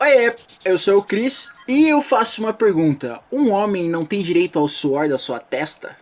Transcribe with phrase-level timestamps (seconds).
[0.00, 0.32] Oi,
[0.64, 3.20] eu sou o Chris e eu faço uma pergunta.
[3.32, 5.96] Um homem não tem direito ao suor da sua testa?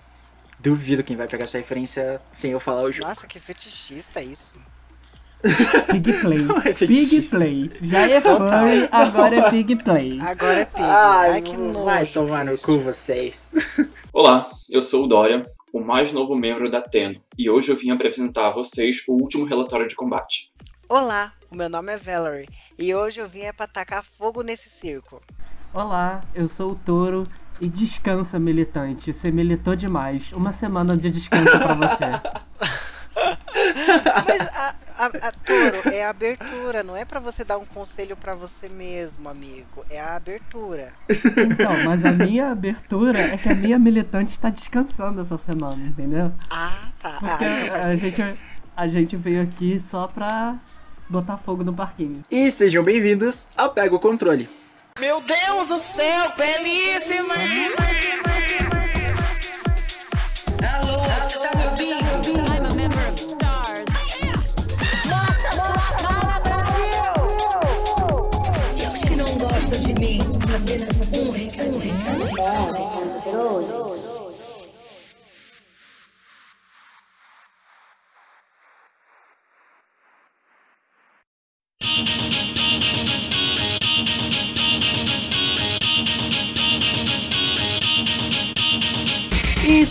[0.61, 3.09] Duvido quem vai pegar essa referência sem eu falar o jogo.
[3.09, 4.55] Nossa, que fetichista isso.
[5.93, 6.39] Big Play.
[6.41, 7.23] Não é Big.
[7.23, 7.71] Play.
[7.81, 10.21] Já é furry, agora é Big Play.
[10.21, 10.83] Agora é pig.
[10.83, 11.85] Ai, Ai, que nojo.
[11.85, 13.47] vai tomar no cu vocês.
[14.13, 15.41] Olá, eu sou o Dória,
[15.73, 19.47] o mais novo membro da TEN, e hoje eu vim apresentar a vocês o último
[19.47, 20.51] relatório de combate.
[20.89, 24.69] Olá, o meu nome é Valerie e hoje eu vim é pra tacar fogo nesse
[24.69, 25.23] circo.
[25.73, 27.25] Olá, eu sou o Touro
[27.61, 29.13] e descansa, militante.
[29.13, 30.33] Você militou demais.
[30.33, 32.05] Uma semana de descanso pra você.
[34.27, 38.17] Mas a, a, a Toro é a abertura, não é pra você dar um conselho
[38.17, 39.85] pra você mesmo, amigo.
[39.89, 40.93] É a abertura.
[41.09, 46.33] Então, mas a minha abertura é que a minha militante está descansando essa semana, entendeu?
[46.51, 47.19] Ah, tá.
[47.19, 48.41] Porque ah, então faz a, gente,
[48.77, 50.59] a gente veio aqui só pra
[51.09, 52.25] botar fogo no parquinho.
[52.31, 54.49] E sejam bem-vindos ao Pega o Controle.
[54.99, 57.35] Meu Deus do céu, belíssima!
[60.75, 61.76] Alô, você tá me ouvindo?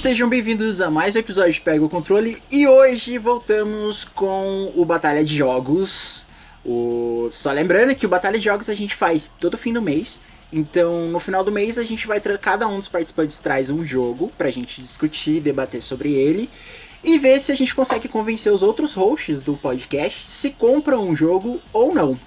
[0.02, 2.38] Sejam bem-vindos a mais um episódio de Pega o Controle.
[2.52, 6.22] E hoje voltamos com o Batalha de Jogos.
[6.64, 7.30] O...
[7.32, 10.20] Só lembrando que o Batalha de Jogos a gente faz todo fim do mês.
[10.54, 13.84] Então, no final do mês, a gente vai tra- cada um dos participantes traz um
[13.84, 16.50] jogo pra gente discutir, debater sobre ele
[17.04, 21.16] e ver se a gente consegue convencer os outros hosts do podcast se compram um
[21.16, 22.18] jogo ou não.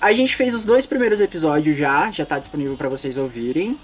[0.00, 3.78] A gente fez os dois primeiros episódios já, já tá disponível pra vocês ouvirem.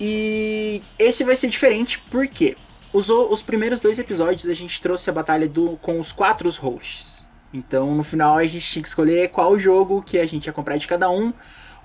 [0.00, 2.56] E esse vai ser diferente porque
[2.92, 7.24] os, os primeiros dois episódios a gente trouxe a batalha do, com os quatro hosts.
[7.52, 10.76] Então no final a gente tinha que escolher qual jogo que a gente ia comprar
[10.76, 11.32] de cada um.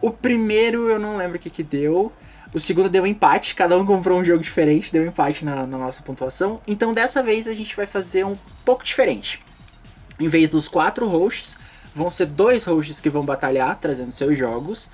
[0.01, 2.11] O primeiro eu não lembro o que, que deu.
[2.53, 6.01] O segundo deu empate, cada um comprou um jogo diferente, deu empate na, na nossa
[6.01, 6.59] pontuação.
[6.67, 8.35] Então dessa vez a gente vai fazer um
[8.65, 9.41] pouco diferente.
[10.19, 11.55] Em vez dos quatro hosts,
[11.95, 14.89] vão ser dois hosts que vão batalhar, trazendo seus jogos.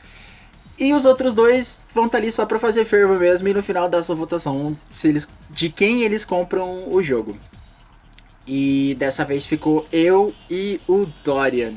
[0.80, 3.90] E os outros dois vão estar ali só pra fazer fervo mesmo e no final
[3.90, 7.36] dessa votação se eles, de quem eles compram o jogo.
[8.46, 11.74] E dessa vez ficou eu e o Dorian.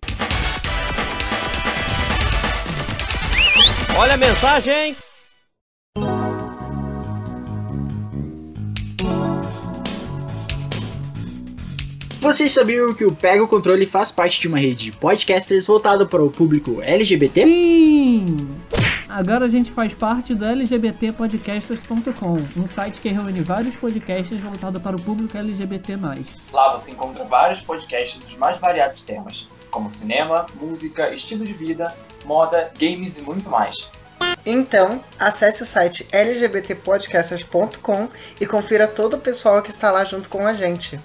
[3.96, 4.96] Olha a mensagem!
[12.20, 16.06] Vocês sabiam que o Pega o Controle faz parte de uma rede de podcasters voltado
[16.06, 17.44] para o público LGBT?
[17.44, 18.36] Sim!
[19.08, 24.94] Agora a gente faz parte do lgbtpodcasters.com, um site que reúne vários podcasts voltados para
[24.96, 25.96] o público LGBT+.
[26.52, 31.96] Lá você encontra vários podcasts dos mais variados temas, como cinema, música, estilo de vida,
[32.26, 33.90] moda, games e muito mais.
[34.44, 40.46] Então, acesse o site lgbtpodcasters.com e confira todo o pessoal que está lá junto com
[40.46, 41.00] a gente.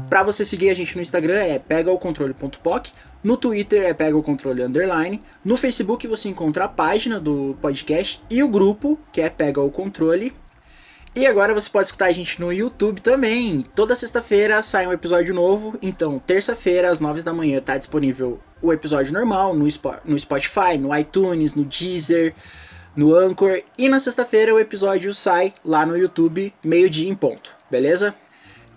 [0.09, 2.87] Pra você seguir a gente no Instagram é pegaocontrole.poc,
[3.23, 8.21] no Twitter é pega o controle underline, no Facebook você encontra a página do podcast
[8.29, 10.33] e o grupo, que é Pega o Controle.
[11.15, 13.65] E agora você pode escutar a gente no YouTube também.
[13.75, 18.71] Toda sexta-feira sai um episódio novo, então terça-feira às 9 da manhã tá disponível o
[18.71, 22.33] episódio normal no Spotify, no iTunes, no Deezer,
[22.95, 28.15] no Anchor e na sexta-feira o episódio sai lá no YouTube, meio-dia em ponto, beleza?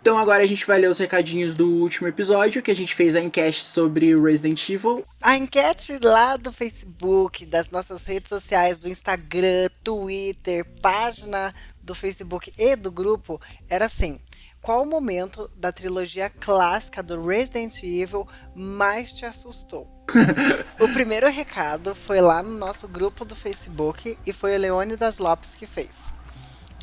[0.03, 3.15] Então agora a gente vai ler os recadinhos do último episódio, que a gente fez
[3.15, 5.07] a enquete sobre o Resident Evil.
[5.21, 12.53] A enquete lá do Facebook, das nossas redes sociais, do Instagram, Twitter, página do Facebook
[12.59, 13.41] e do grupo,
[13.71, 14.19] era assim:
[14.61, 18.27] qual o momento da trilogia clássica do Resident Evil
[18.57, 19.87] mais te assustou?
[20.81, 25.55] o primeiro recado foi lá no nosso grupo do Facebook e foi o Leônidas Lopes
[25.55, 26.03] que fez.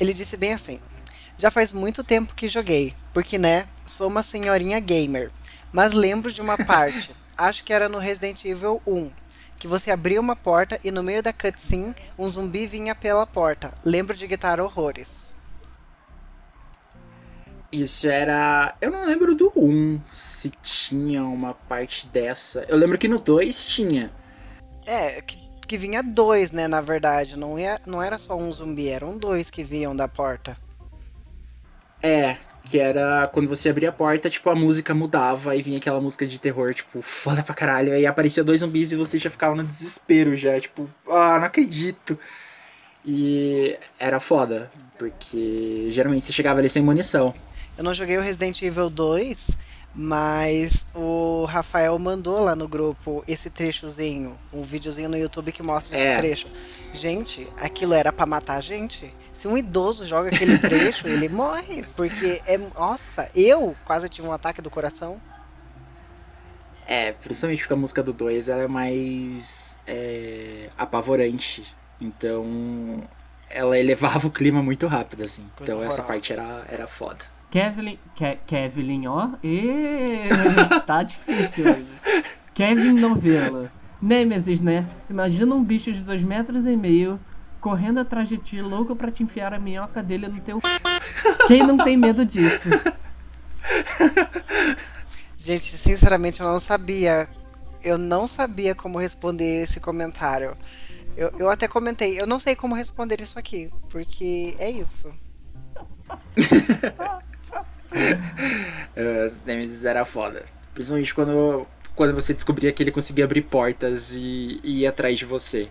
[0.00, 0.80] Ele disse bem assim:
[1.40, 5.30] Já faz muito tempo que joguei, porque né, sou uma senhorinha gamer,
[5.72, 9.10] mas lembro de uma parte, acho que era no Resident Evil 1,
[9.58, 13.72] que você abria uma porta e no meio da cutscene um zumbi vinha pela porta.
[13.82, 15.32] Lembro de gritar horrores.
[17.72, 18.76] Isso era.
[18.78, 22.66] Eu não lembro do 1 se tinha uma parte dessa.
[22.68, 24.12] Eu lembro que no 2 tinha.
[24.84, 27.34] É, que, que vinha dois, né, na verdade.
[27.34, 30.54] Não, ia, não era só um zumbi, eram dois que vinham da porta.
[32.02, 36.00] É, que era quando você abria a porta, tipo, a música mudava e vinha aquela
[36.00, 37.92] música de terror, tipo, foda pra caralho.
[37.92, 42.18] Aí aparecia dois zumbis e você já ficava no desespero já, tipo, ah, não acredito.
[43.04, 47.34] E era foda, porque geralmente você chegava ali sem munição.
[47.76, 49.50] Eu não joguei o Resident Evil 2,
[49.94, 55.94] mas o Rafael mandou lá no grupo esse trechozinho, um videozinho no YouTube que mostra
[55.96, 56.16] esse É.
[56.18, 56.48] trecho.
[56.92, 59.12] Gente, aquilo era pra matar a gente.
[59.32, 64.32] Se um idoso joga aquele trecho, ele morre, porque é, nossa, eu quase tive um
[64.32, 65.20] ataque do coração.
[66.86, 71.64] É, principalmente porque a música do 2 ela é mais é, apavorante.
[72.00, 73.02] Então
[73.48, 75.48] ela elevava o clima muito rápido, assim.
[75.56, 76.02] Coisa então essa horrorosa.
[76.02, 77.24] parte era, era foda.
[77.50, 77.98] Kevin.
[78.14, 79.30] Ke, Kevin, ó.
[79.42, 80.28] E
[80.86, 81.86] tá difícil hoje.
[82.54, 83.72] Kevin Novela.
[84.00, 84.86] Nemesis, né?
[85.08, 87.20] Imagina um bicho de dois metros e meio
[87.60, 90.60] correndo atrás de ti, louco pra te enfiar a minhoca dele no teu.
[91.46, 92.68] Quem não tem medo disso?
[95.36, 97.28] Gente, sinceramente, eu não sabia.
[97.82, 100.56] Eu não sabia como responder esse comentário.
[101.16, 105.12] Eu, eu até comentei, eu não sei como responder isso aqui, porque é isso.
[108.90, 110.44] Uh, Nemesis era foda.
[110.74, 115.24] Principalmente quando, quando você descobria que ele conseguia abrir portas e, e ir atrás de
[115.24, 115.68] você.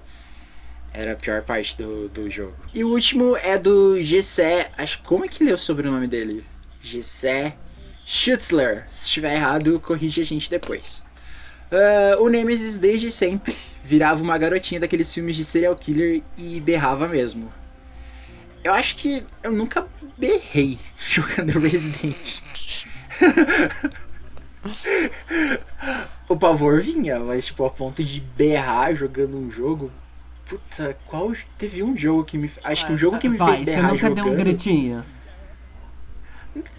[0.93, 2.55] Era a pior parte do, do jogo.
[2.73, 4.71] E o último é do Gessé.
[4.77, 6.45] Acho como é que lê o sobrenome dele?
[6.81, 7.55] Gessé
[8.05, 8.87] Schutzler.
[8.93, 11.05] Se estiver errado, corrige a gente depois.
[11.71, 17.07] Ah, o Nemesis desde sempre virava uma garotinha daqueles filmes de serial killer e berrava
[17.07, 17.53] mesmo.
[18.63, 22.15] Eu acho que eu nunca berrei jogando Resident.
[26.27, 29.89] o pavor vinha, mas tipo, a ponto de berrar jogando um jogo.
[30.47, 31.31] Puta, qual.
[31.57, 32.51] Teve um jogo que me.
[32.63, 34.15] Acho que um jogo que me Vai, fez você berrar nunca jogando.
[34.15, 35.05] deu um gritinho.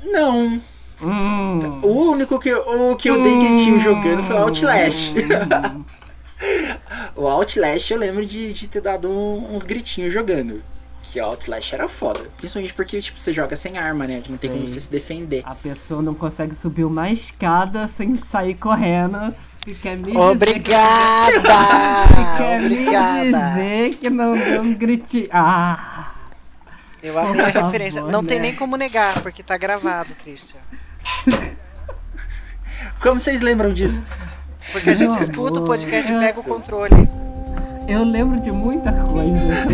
[0.04, 0.60] Não.
[1.02, 1.80] Hum.
[1.82, 5.14] O único que, o que eu dei gritinho jogando foi o Outlast.
[5.14, 5.84] Hum.
[7.16, 10.62] o Outlast eu lembro de, de ter dado uns gritinhos jogando.
[11.10, 12.20] Que o Outlast era foda.
[12.36, 14.20] Principalmente porque tipo, você joga sem arma, né?
[14.22, 14.74] Que não tem como Sim.
[14.74, 15.42] você se defender.
[15.44, 19.34] A pessoa não consegue subir uma escada sem sair correndo.
[19.66, 21.38] E quer me dizer que- Obrigada!
[22.14, 23.22] e quer me Obrigada!
[23.24, 25.26] dizer que não deu um gritinho.
[25.32, 26.12] Ah!
[27.02, 28.02] Eu amei a Por favor, referência.
[28.02, 28.46] Não tem né?
[28.48, 30.60] nem como negar, porque tá gravado, Christian.
[33.02, 34.04] Como vocês lembram disso?
[34.72, 36.94] Porque a gente Meu escuta o amor, podcast e pega o controle.
[37.90, 39.66] Eu lembro de muita coisa.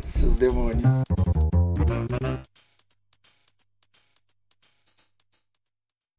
[0.16, 0.88] Seus demônios.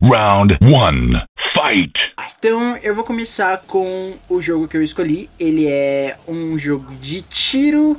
[0.03, 1.23] Round one.
[1.53, 1.93] Fight.
[2.37, 5.29] Então eu vou começar com o jogo que eu escolhi.
[5.39, 7.95] Ele é um jogo de tiro.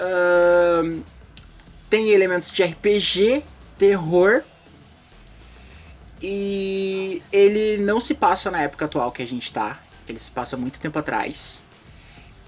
[0.00, 1.02] ahn,
[1.88, 3.44] tem elementos de RPG,
[3.78, 4.42] terror.
[6.22, 9.80] E ele não se passa na época atual que a gente tá.
[10.08, 11.64] Ele se passa muito tempo atrás.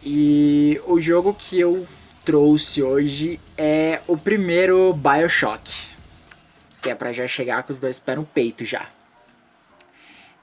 [0.03, 1.87] E o jogo que eu
[2.25, 5.71] trouxe hoje é o primeiro Bioshock.
[6.81, 8.89] Que é pra já chegar com os dois pés no peito já.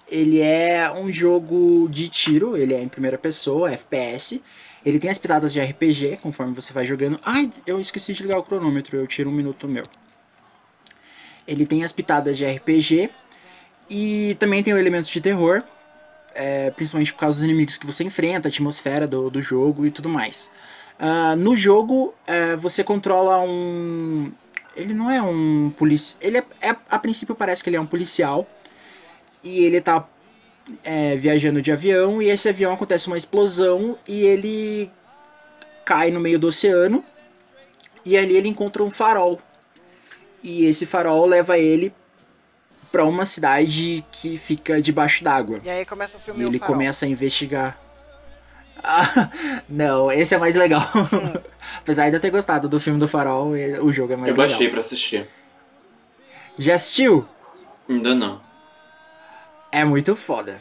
[0.07, 4.43] Ele é um jogo de tiro, ele é em primeira pessoa, FPS.
[4.85, 7.17] Ele tem as pitadas de RPG, conforme você vai jogando.
[7.23, 9.83] Ai, eu esqueci de ligar o cronômetro, eu tiro um minuto meu.
[11.47, 13.09] Ele tem as pitadas de RPG
[13.93, 15.61] e também tem elementos de terror,
[16.33, 19.91] é, principalmente por causa dos inimigos que você enfrenta, a atmosfera do, do jogo e
[19.91, 20.49] tudo mais.
[20.97, 24.31] Ah, no jogo, é, você controla um.
[24.77, 26.17] Ele não é um policial.
[26.21, 28.47] Ele é, é- a princípio parece que ele é um policial
[29.43, 30.07] e ele tá
[30.85, 34.89] é, viajando de avião e esse avião acontece uma explosão e ele
[35.83, 37.03] cai no meio do oceano
[38.05, 39.41] e ali ele encontra um farol
[40.41, 41.93] e esse farol leva ele
[42.91, 46.59] pra uma cidade que fica debaixo d'água E aí começa o e filme O ele
[46.59, 46.73] Farol.
[46.75, 47.77] começa a investigar
[48.83, 49.29] Ah,
[49.69, 50.81] não, esse é mais legal.
[51.79, 54.49] Apesar de eu ter gostado do filme do Farol, o jogo é mais eu legal.
[54.49, 55.27] baixei pra assistir.
[56.57, 57.25] Já assistiu?
[57.87, 58.41] Ainda não.
[59.71, 60.59] É muito foda.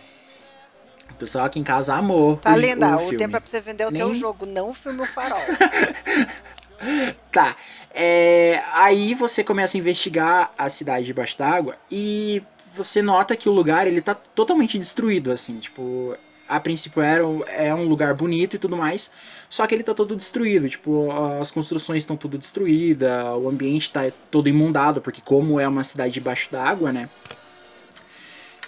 [1.10, 2.36] O pessoal aqui em casa amou.
[2.36, 4.70] Tá o, linda, o o, tempo é pra você vender o teu Nem- jogo, não
[4.70, 5.40] o filme O Farol.
[7.30, 7.56] Tá.
[7.94, 12.42] é, aí você começa a investigar a cidade debaixo d'água e
[12.74, 16.16] você nota que o lugar ele tá totalmente destruído, assim, tipo.
[16.48, 19.10] a princípio era, é um lugar bonito e tudo mais,
[19.48, 21.10] só que ele tá todo destruído, tipo,
[21.40, 23.10] as construções estão tudo destruídas,
[23.40, 27.08] o ambiente tá todo imundado, porque como é uma cidade debaixo d'água, né?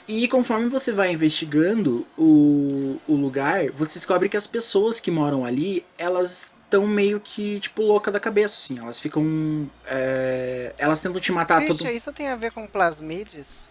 [0.07, 5.45] E conforme você vai investigando o, o lugar, você descobre que as pessoas que moram
[5.45, 8.79] ali, elas estão meio que, tipo, louca da cabeça, assim.
[8.79, 9.69] Elas ficam.
[9.87, 11.77] é, elas tentam te matar todo.
[11.79, 13.69] Christian, isso tem a ver com plasmides?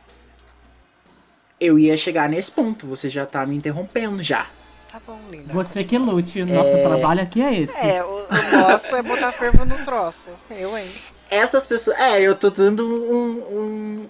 [1.60, 4.48] Eu ia chegar nesse ponto, você já tá me interrompendo já.
[4.92, 5.54] Tá bom, linda.
[5.54, 6.84] Você que lute, nosso É.
[6.84, 7.78] trabalho aqui é esse.
[7.78, 10.28] É, o, o nosso é botar fervo no troço.
[10.50, 10.92] Eu, hein?
[11.30, 11.98] Essas pessoas.
[12.00, 13.58] É, eu tô dando um.
[13.58, 14.10] um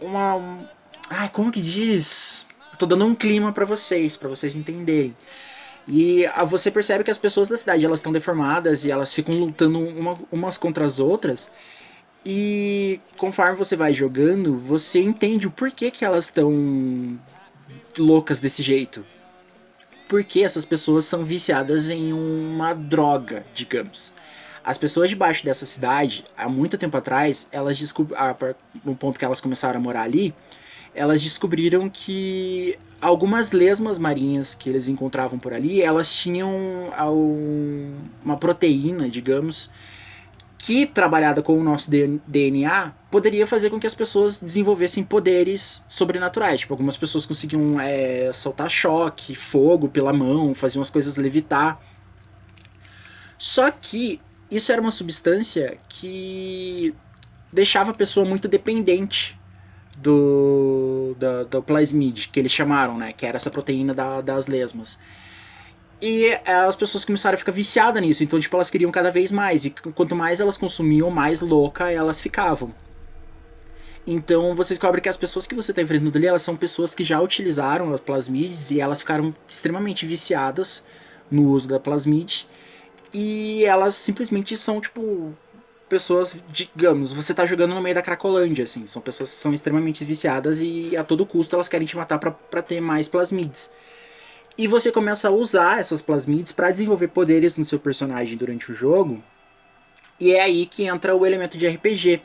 [0.00, 0.34] uma.
[0.36, 0.66] um-
[1.08, 2.44] ai, como que diz?
[2.72, 5.16] Eu tô dando um clima pra vocês, pra vocês entenderem.
[5.86, 9.34] E ah, você percebe que as pessoas da cidade elas estão deformadas e elas ficam
[9.34, 11.50] lutando uma- umas contra as outras.
[12.24, 17.18] E conforme você vai jogando, você entende o porquê que elas estão
[17.98, 19.04] loucas desse jeito.
[20.08, 24.14] Porque essas pessoas são viciadas em uma droga, digamos.
[24.64, 28.34] As pessoas debaixo dessa cidade, há muito tempo atrás, elas descobriram,
[28.82, 30.34] no ponto que elas começaram a morar ali,
[30.94, 36.90] elas descobriram que algumas lesmas marinhas que eles encontravam por ali, elas tinham
[38.24, 39.70] uma proteína, digamos,
[40.56, 46.60] que trabalhada com o nosso DNA poderia fazer com que as pessoas desenvolvessem poderes sobrenaturais.
[46.60, 51.78] Tipo, algumas pessoas conseguiam é, soltar choque, fogo pela mão, faziam as coisas levitar.
[53.38, 54.18] Só que
[54.50, 56.94] isso era uma substância que
[57.52, 59.38] deixava a pessoa muito dependente
[59.98, 63.12] do, da- do plasmid, que eles chamaram, né?
[63.12, 64.98] Que era essa proteína da- das lesmas.
[66.02, 69.32] E eh, as pessoas começaram a ficar viciadas nisso, então, tipo, elas queriam cada vez
[69.32, 69.64] mais.
[69.64, 72.74] E qu- quanto mais elas consumiam, mais louca elas ficavam.
[74.06, 77.02] Então, você descobre que as pessoas que você está enfrentando ali, elas são pessoas que
[77.04, 80.84] já utilizaram as plasmids e elas ficaram extremamente viciadas
[81.30, 82.46] no uso da plasmid.
[83.14, 85.32] E elas simplesmente são, tipo,
[85.94, 88.84] pessoas, digamos, você tá jogando no meio da Cracolândia, assim.
[88.88, 92.62] São pessoas que são extremamente viciadas e a todo custo elas querem te matar pra
[92.62, 93.70] ter mais plasmids.
[94.58, 98.74] E você começa a usar essas plasmids pra desenvolver poderes no seu personagem durante o
[98.74, 99.22] jogo.
[100.18, 102.20] E é aí que entra o elemento de RPG.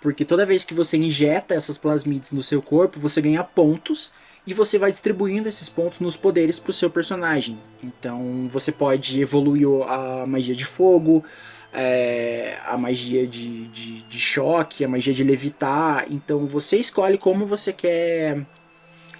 [0.00, 4.12] Porque toda vez que você injeta essas plasmids no seu corpo, você ganha pontos
[4.46, 7.58] e você vai distribuindo esses pontos nos poderes pro seu personagem.
[7.82, 11.24] Então você pode evoluir o- a magia de fogo,
[11.72, 16.06] é, a magia de, de, de choque, a magia de levitar.
[16.10, 18.44] Então você escolhe como você quer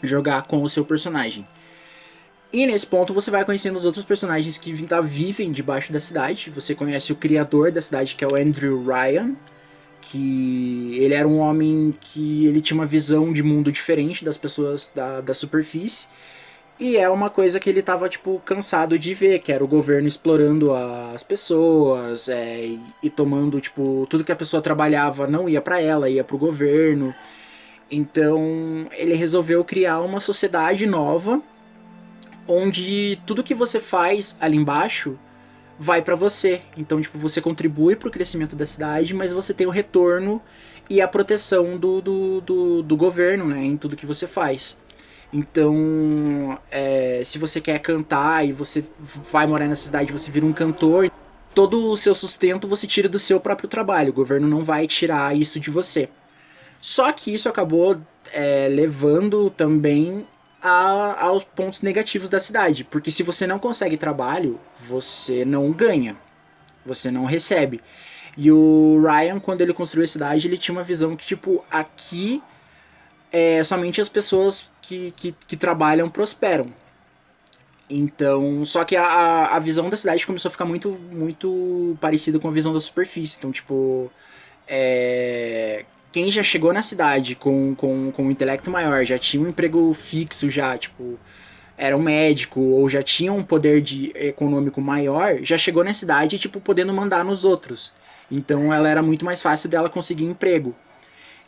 [0.02, 1.46] jogar com o seu personagem.
[2.52, 5.98] E nesse ponto você vai conhecendo os outros personagens que vi- tá- vivem debaixo da
[5.98, 6.50] cidade.
[6.50, 9.34] Você conhece o criador da cidade, que é o Andrew Ryan,
[10.02, 14.90] que ele era um homem que ele tinha uma visão de mundo diferente das pessoas
[14.94, 16.06] da, da superfície.
[16.82, 20.08] E é uma coisa que ele tava, tipo, cansado de ver, que era o governo
[20.08, 25.60] explorando as pessoas é, e, e tomando, tipo, tudo que a pessoa trabalhava não ia
[25.60, 27.14] para ela, ia pro governo.
[27.88, 31.40] Então ele resolveu criar uma sociedade nova,
[32.48, 35.16] onde tudo que você faz ali embaixo
[35.78, 36.62] vai para você.
[36.76, 40.42] Então, tipo, você contribui pro crescimento da cidade, mas você tem o retorno
[40.90, 44.76] e a proteção do, do, do, do governo, né, em tudo que você faz.
[45.32, 48.84] Então, é, se você quer cantar e você
[49.30, 51.10] vai morar nessa cidade, você vira um cantor,
[51.54, 54.10] todo o seu sustento você tira do seu próprio trabalho.
[54.10, 56.08] O governo não vai tirar isso de você.
[56.82, 57.98] Só que isso acabou
[58.32, 60.26] é, levando também
[60.60, 62.84] a- aos pontos negativos da cidade.
[62.84, 66.16] Porque se você não consegue trabalho, você não ganha.
[66.84, 67.80] Você não recebe.
[68.36, 72.42] E o Ryan, quando ele construiu a cidade, ele tinha uma visão que, tipo, aqui
[73.32, 76.72] é, somente as pessoas que, que, que trabalham prosperam.
[77.90, 82.48] Então, só que a- a, visão da cidade começou a ficar muito, muito parecida com
[82.48, 83.36] a visão da superfície.
[83.38, 84.10] Então, tipo,
[84.68, 89.48] é, quem já chegou na cidade com, com, com um intelecto maior, já tinha um
[89.48, 91.18] emprego fixo, já, tipo,
[91.76, 96.38] era um médico, ou já tinha um poder de, econômico maior, já chegou na cidade,
[96.38, 97.94] tipo, podendo mandar nos outros.
[98.30, 100.74] Então, ela era muito mais fácil dela conseguir emprego.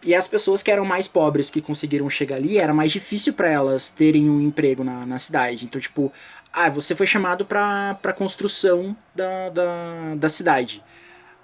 [0.05, 3.49] E as pessoas que eram mais pobres, que conseguiram chegar ali, era mais difícil para
[3.49, 5.65] elas terem um emprego na, na cidade.
[5.65, 6.13] Então, tipo,
[6.53, 10.83] ah, você foi chamado para pra construção da, da, da cidade.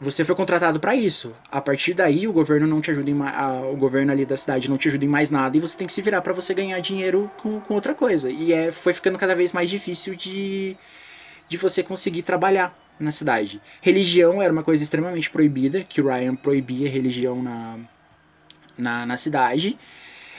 [0.00, 1.34] Você foi contratado para isso.
[1.50, 4.68] A partir daí, o governo não te ajuda em a- o governo ali da cidade
[4.70, 6.80] não te ajuda em mais nada e você tem que se virar para você ganhar
[6.80, 8.30] dinheiro com, com outra coisa.
[8.30, 10.76] E é, foi ficando cada vez mais difícil de,
[11.48, 13.60] de você conseguir trabalhar na cidade.
[13.82, 17.78] Religião era uma coisa extremamente proibida, que o Ryan proibia religião na,
[18.80, 19.78] na, na cidade.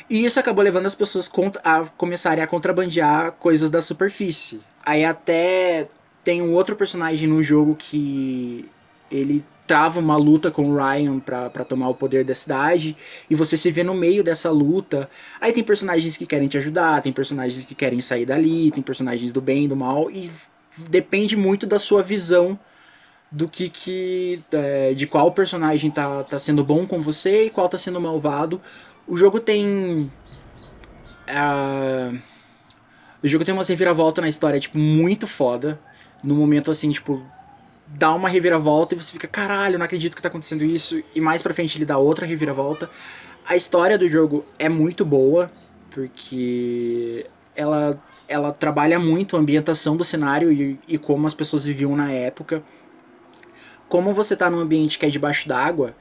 [0.10, 1.32] E isso acabou levando as pessoas
[1.64, 4.60] a começarem a contrabandear coisas da superfície.
[4.86, 5.88] Aí até
[6.24, 8.70] tem um outro personagem no jogo que
[9.10, 12.98] ele trava uma luta com o Ryan pra tomar o poder da cidade.
[13.30, 15.10] E você se vê no meio dessa luta.
[15.40, 19.32] Aí tem personagens que querem te ajudar, tem personagens que querem sair dali, tem personagens
[19.32, 20.12] do bem e do mal.
[20.12, 20.30] E
[20.90, 22.60] depende muito da sua visão
[23.32, 27.70] do que, que é, de qual personagem tá, tá sendo bom com você e qual
[27.70, 28.62] tá sendo malvado.
[29.08, 30.12] O jogo tem.
[31.28, 32.12] ah,
[33.24, 35.80] o jogo tem uma reviravolta na história, tipo, muito foda.
[36.24, 37.24] No momento assim, tipo,
[37.88, 41.02] dá uma reviravolta e você fica, caralho, não acredito que tá acontecendo isso.
[41.16, 42.90] E mais pra frente ele dá outra reviravolta.
[43.48, 45.52] A história do jogo é muito boa,
[45.92, 51.96] porque ela, ela trabalha muito a ambientação do cenário e, e como as pessoas viviam
[51.96, 52.64] na época.
[53.92, 55.94] Como você tá num ambiente que é debaixo d'água,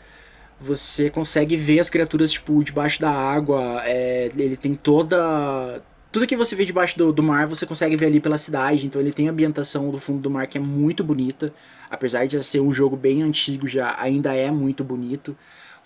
[0.61, 3.83] você consegue ver as criaturas, tipo, debaixo da água.
[3.85, 5.83] é, ele tem toda.
[6.13, 8.87] Tudo que você vê debaixo do, do mar, você consegue ver ali pela cidade.
[8.87, 11.53] Então ele tem a ambientação do fundo do mar que é muito bonita.
[11.91, 15.37] Apesar de ser um jogo bem antigo já, ainda é muito bonito.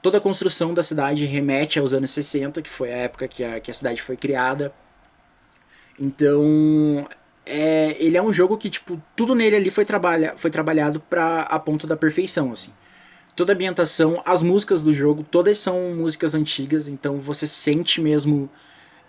[0.02, 3.61] Toda a construção da cidade remete aos anos 60, que foi a época que a,
[3.61, 4.75] que a cidade foi criada.
[5.99, 7.06] Então,
[7.46, 11.42] é, ele é um jogo que, tipo, tudo nele ali foi, trabalha, foi trabalhado pra,
[11.42, 12.72] a ponto da perfeição, assim.
[13.36, 18.48] Toda a ambientação, as músicas do jogo, todas são músicas antigas, então você sente mesmo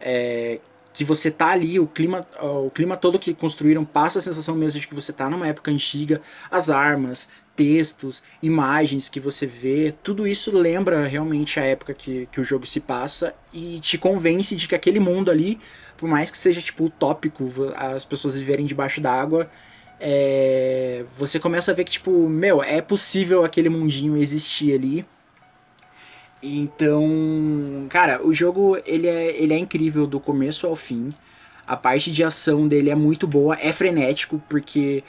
[0.01, 0.59] é,
[0.93, 4.79] que você tá ali, o clima, o clima todo que construíram passa a sensação mesmo
[4.79, 10.27] de que você tá numa época antiga, as armas, textos, imagens que você vê, tudo
[10.27, 14.67] isso lembra realmente a época que, que o jogo se passa e te convence de
[14.67, 15.59] que aquele mundo ali,
[15.97, 19.49] por mais que seja tipo utópico as pessoas viverem debaixo d'água,
[19.99, 25.05] é, você começa a ver que tipo, meu, é possível aquele mundinho existir ali.
[26.43, 31.13] Então, cara, o jogo ele é, ele é incrível do começo ao fim.
[31.65, 35.03] A parte de ação dele é muito boa, é frenético, porque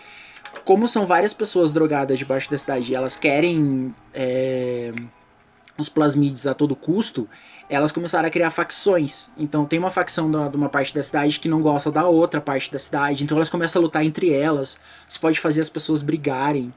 [0.64, 4.92] como são várias pessoas drogadas debaixo da cidade e elas querem é,
[5.76, 7.28] os plasmides a todo custo,
[7.68, 9.30] elas começaram a criar facções.
[9.36, 12.40] Então tem uma facção da- de uma parte da cidade que não gosta da outra
[12.40, 14.78] parte da cidade, então elas começam a lutar entre elas.
[15.08, 16.72] Você pode fazer as pessoas brigarem.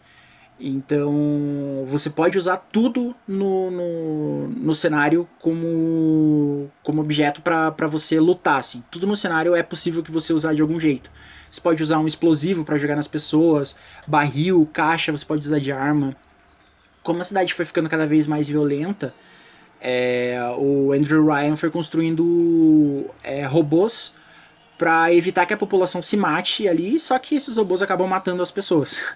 [0.59, 8.59] Então você pode usar tudo no, no, no cenário como, como objeto para você lutar.
[8.59, 8.83] Assim.
[8.91, 11.09] Tudo no cenário é possível que você usar de algum jeito.
[11.49, 15.71] Você pode usar um explosivo para jogar nas pessoas, barril, caixa, você pode usar de
[15.71, 16.15] arma.
[17.01, 19.13] Como a cidade foi ficando cada vez mais violenta,
[19.81, 24.13] é, o Andrew Ryan foi construindo é, robôs
[24.77, 28.51] para evitar que a população se mate ali, só que esses robôs acabam matando as
[28.51, 28.97] pessoas.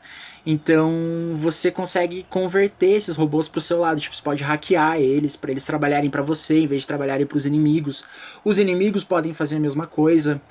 [0.46, 5.52] Então você consegue converter esses robôs pro seu lado, tipo, você pode hackear eles para
[5.52, 8.04] eles trabalharem para você em vez de trabalharem para os inimigos.
[8.44, 10.42] Os inimigos podem fazer a mesma coisa.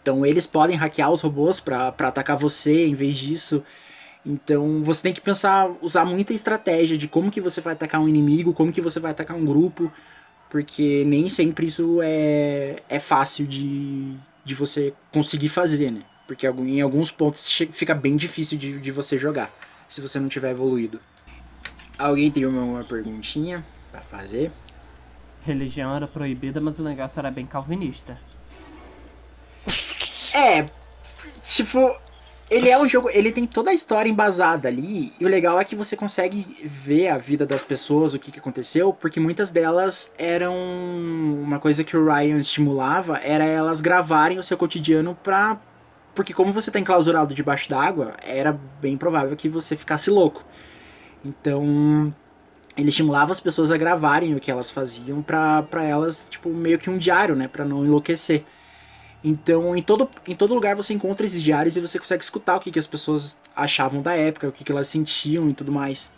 [0.00, 3.64] Então eles podem hackear os robôs para atacar você em vez disso.
[4.28, 8.06] Então você tem que pensar, usar muita estratégia de como que você vai atacar um
[8.06, 9.90] inimigo, como que você vai atacar um grupo,
[10.50, 14.14] porque nem sempre isso é, é fácil de,
[14.44, 16.02] de você conseguir fazer, né?
[16.26, 19.50] Porque em alguns pontos fica bem difícil de, de você jogar,
[19.88, 21.00] se você não tiver evoluído.
[21.98, 24.52] Alguém tem uma, uma perguntinha pra fazer?
[25.40, 28.18] Religião era proibida, mas o negócio era bem calvinista.
[30.34, 30.66] É,
[31.40, 31.98] tipo,
[32.50, 35.64] ele é um jogo, ele tem toda a história embasada ali, e o legal é
[35.64, 40.12] que você consegue ver a vida das pessoas, o que, que aconteceu, porque muitas delas
[40.16, 40.54] eram
[41.42, 45.60] uma coisa que o Ryan estimulava, era elas gravarem o seu cotidiano pra.
[46.14, 50.42] Porque como você tá enclausurado debaixo d'água, era bem provável que você ficasse louco.
[51.24, 52.12] Então,
[52.76, 56.90] ele estimulava as pessoas a gravarem o que elas faziam pra elas, tipo, meio que
[56.90, 58.44] um diário, né, Pra não enlouquecer.
[59.22, 62.60] Então, em todo, em todo lugar você encontra esses diários e você consegue escutar o
[62.60, 66.10] que, que as pessoas achavam da época, o que, que elas sentiam e tudo mais.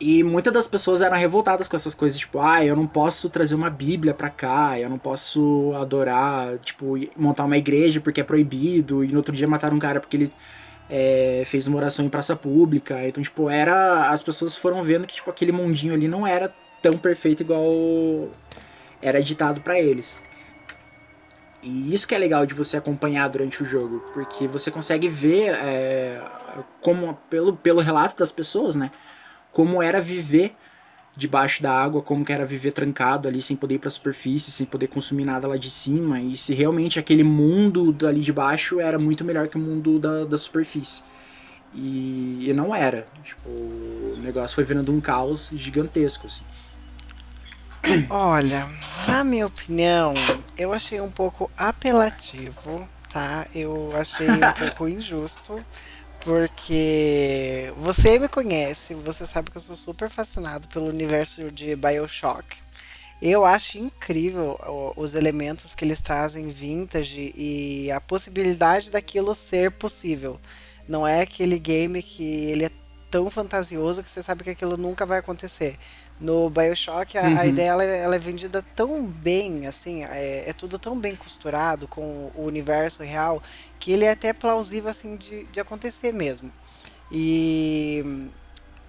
[0.00, 3.54] E muitas das pessoas eram revoltadas com essas coisas, tipo, ah, eu não posso trazer
[3.54, 9.04] uma Bíblia pra cá, eu não posso adorar, tipo, montar uma igreja porque é proibido,
[9.04, 10.32] e no outro dia mataram um cara porque ele
[10.88, 13.06] é, fez uma oração em praça pública.
[13.06, 14.10] Então, tipo, era.
[14.10, 18.28] As pessoas foram vendo que, tipo, aquele mundinho ali não era tão perfeito igual
[19.02, 20.22] era ditado pra eles.
[21.62, 25.54] E isso que é legal de você acompanhar durante o jogo, porque você consegue ver
[25.54, 26.22] é,
[26.80, 28.90] como pelo, pelo relato das pessoas, né?
[29.52, 30.54] Como era viver
[31.16, 34.64] debaixo da água, como que era viver trancado ali sem poder ir pra superfície, sem
[34.64, 38.98] poder consumir nada lá de cima, e se realmente aquele mundo dali de baixo era
[38.98, 41.02] muito melhor que o mundo da, da superfície.
[41.74, 43.06] E, e não era.
[43.22, 46.44] Tipo, o negócio foi virando um caos gigantesco, assim.
[48.08, 48.68] Olha,
[49.06, 53.46] na minha opinião, eu achei um pouco apelativo, tá?
[53.54, 55.64] Eu achei um pouco injusto,
[56.20, 62.56] porque você me conhece, você sabe que eu sou super fascinado pelo universo de BioShock.
[63.20, 64.58] Eu acho incrível
[64.96, 70.40] os elementos que eles trazem vintage e a possibilidade daquilo ser possível.
[70.88, 72.70] Não é aquele game que ele é
[73.10, 75.78] tão fantasioso que você sabe que aquilo nunca vai acontecer.
[76.20, 77.48] No BioShock, a, a Uhum.
[77.48, 81.88] ideia ela, é- ela é vendida tão bem, assim, é, é tudo tão bem costurado
[81.88, 83.42] com o universo real,
[83.78, 86.54] que ele é até plausível, assim, de, de acontecer mesmo.
[87.10, 88.02] E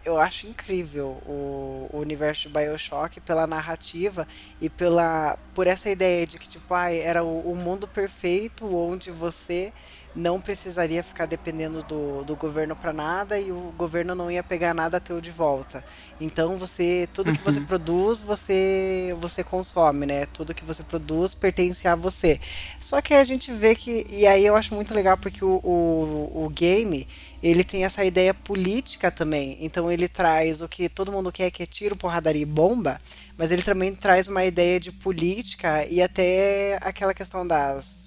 [0.03, 4.27] eu acho incrível o, o universo de BioShock pela narrativa
[4.59, 9.11] e pela por essa ideia de que tipo, ai, era o, o mundo perfeito onde
[9.11, 9.73] você
[10.13, 14.73] não precisaria ficar dependendo do, do governo para nada e o governo não ia pegar
[14.73, 15.83] nada teu de volta.
[16.19, 17.67] Então você tudo que você Uhum.
[17.67, 20.25] produz, você você consome, né?
[20.25, 22.39] Tudo que você produz pertence a você.
[22.79, 26.45] Só que a gente vê que e aí eu acho muito legal porque o, o,
[26.45, 27.07] o game
[27.41, 29.57] ele tem essa ideia política também.
[29.59, 32.99] Então ele traz o que todo mundo quer, que é tiro, porradaria e bomba,
[33.37, 38.00] mas ele também traz uma ideia de política e até aquela questão das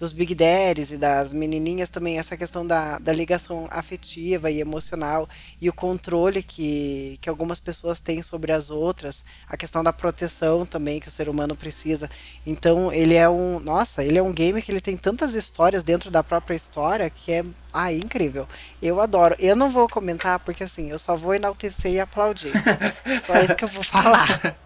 [0.00, 5.28] dos Big Daddies e das menininhas também, essa questão da, da ligação afetiva e emocional
[5.60, 10.64] e o controle que, que algumas pessoas têm sobre as outras, a questão da proteção
[10.64, 12.08] também que o ser humano precisa.
[12.46, 16.10] Então ele é um, nossa, ele é um game que ele tem tantas histórias dentro
[16.10, 18.48] da própria história que é, ah, incrível.
[18.80, 19.36] Eu adoro.
[19.38, 22.52] Eu não vou comentar porque assim, eu só vou enaltecer e aplaudir.
[23.26, 24.56] Só isso que eu vou falar.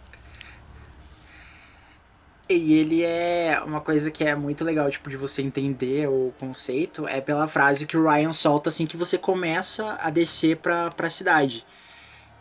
[2.47, 7.09] E ele é uma coisa que é muito legal, tipo, de você entender o conceito,
[7.09, 11.09] é pela frase que o Ryan solta assim que você começa a descer pra, pra
[11.09, 11.65] cidade.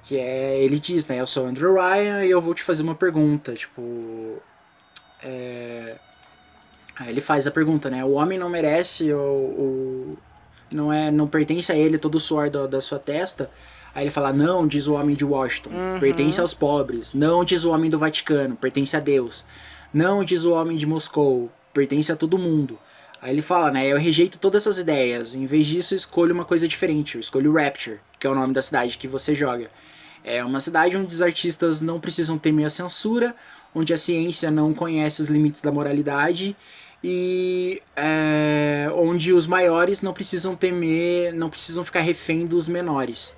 [0.04, 2.84] Que é, ele diz, né, eu sou o Andrew Ryan e eu vou te fazer
[2.84, 4.42] uma pergunta, tipo...
[5.24, 5.96] É...
[6.98, 10.18] Aí ele faz a pergunta, né, o homem não merece o...
[10.70, 13.50] Não é, não pertence a ele todo o suor da, da sua testa...
[13.96, 16.00] Aí ele fala, não, diz o homem de Washington, Uhum.
[16.00, 17.14] pertence aos pobres.
[17.14, 19.46] Não, diz o homem do Vaticano, pertence a Deus.
[19.94, 22.80] Não, diz o homem de Moscou, pertence a todo mundo.
[23.22, 25.36] Aí ele fala, né, eu rejeito todas essas ideias.
[25.36, 27.16] Em vez disso, escolho uma coisa diferente.
[27.16, 29.70] Eu escolho Rapture, que é o nome da cidade que você joga.
[30.24, 33.36] É uma cidade onde os artistas não precisam temer a censura,
[33.74, 36.56] onde a ciência não conhece os limites da moralidade
[37.04, 43.38] e é, onde os maiores não precisam temer, não precisam ficar refém dos menores.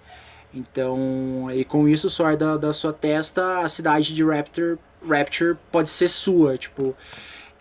[0.53, 5.89] Então, e com isso, suor da, da sua testa, a cidade de Rapture, Rapture pode
[5.89, 6.57] ser sua.
[6.57, 6.95] Tipo,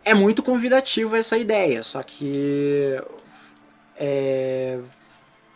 [0.05, 3.01] é muito convidativo essa ideia, só que.
[3.97, 4.79] É,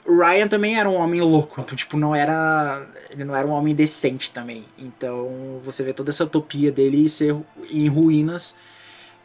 [0.07, 2.87] Ryan também era um homem louco, então, tipo, não era.
[3.11, 4.64] Ele não era um homem decente também.
[4.79, 7.37] Então, você vê toda essa utopia dele ser
[7.70, 8.55] em ruínas.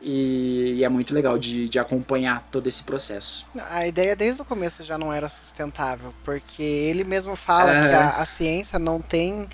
[0.05, 3.45] E, e é muito legal de, de acompanhar todo esse processo.
[3.71, 7.87] A ideia desde o começo já não era sustentável, porque ele mesmo fala É.
[7.87, 9.47] que a, a ciência não tem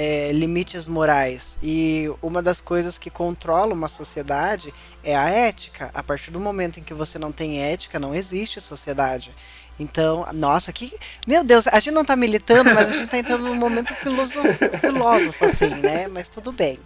[0.00, 1.56] é, limites morais.
[1.60, 5.90] E uma das coisas que controla uma sociedade é a ética.
[5.92, 9.34] A partir do momento em que você não tem ética, não existe sociedade.
[9.76, 10.96] Então, nossa, que.
[11.26, 14.40] Meu Deus, a gente não tá militando, mas a gente tá entrando num momento filoso-
[14.80, 16.06] filósofo, assim, né?
[16.06, 16.78] Mas tudo bem.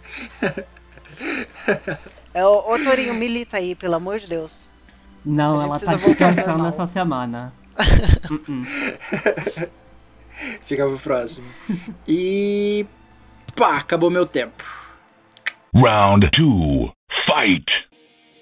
[2.33, 4.65] É, ô, ô Torinho, milita aí, pelo amor de Deus.
[5.23, 7.53] Não, ela tá descansando essa semana.
[8.31, 9.69] Uh-uh.
[10.65, 11.47] Fica pro próximo.
[12.07, 12.87] E.
[13.55, 14.63] pá, acabou meu tempo.
[15.73, 16.91] Round two.
[17.25, 17.65] Fight.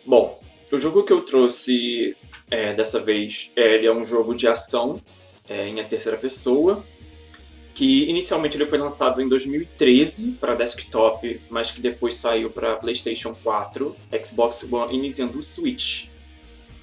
[0.05, 2.15] Bom, o jogo que eu trouxe
[2.49, 5.01] é, dessa vez, é, ele é um jogo de ação
[5.49, 6.83] é, em a terceira pessoa,
[7.73, 13.33] que inicialmente ele foi lançado em 2013 para desktop, mas que depois saiu para PlayStation
[13.33, 16.07] 4, Xbox One e Nintendo Switch.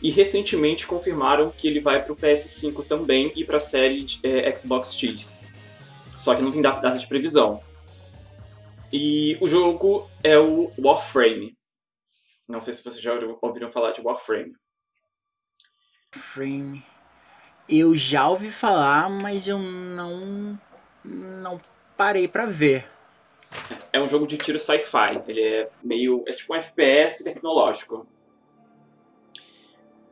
[0.00, 4.20] E recentemente confirmaram que ele vai para o PS5 também e para a série de,
[4.22, 5.38] é, Xbox X.
[6.16, 7.60] Só que não tem data de previsão.
[8.92, 11.55] E o jogo é o Warframe.
[12.48, 14.55] Não sei se vocês já ouviram falar de Warframe.
[16.12, 16.83] Frame.
[17.68, 20.59] Eu já ouvi falar, mas eu não.
[21.05, 21.61] não
[21.98, 22.88] parei pra ver.
[23.92, 25.22] É um jogo de tiro sci-fi.
[25.29, 26.24] Ele é meio.
[26.27, 28.07] é tipo um FPS tecnológico.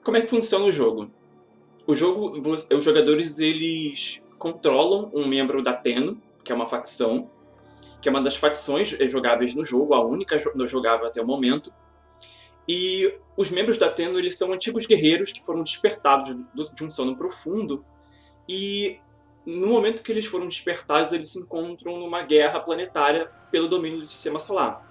[0.05, 1.11] Como é que funciona o jogo?
[1.87, 2.43] O jogo,
[2.75, 7.31] os jogadores eles controlam um membro da TEN, que é uma facção,
[8.01, 11.27] que é uma das facções eh, jogáveis no jogo, a única jo- jogável até o
[11.27, 11.73] momento.
[12.69, 16.91] E os membros da TEN eles são antigos guerreiros que foram despertados do- de um
[16.91, 17.85] sono profundo
[18.49, 18.99] e
[19.45, 24.07] no momento que eles foram despertados, eles se encontram numa guerra planetária pelo domínio do
[24.07, 24.85] sistema solar.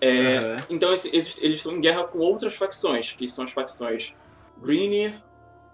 [0.00, 0.66] É, Aham.
[0.68, 4.12] Então eles, eles estão em guerra com outras facções, que são as facções
[4.58, 5.22] Greener,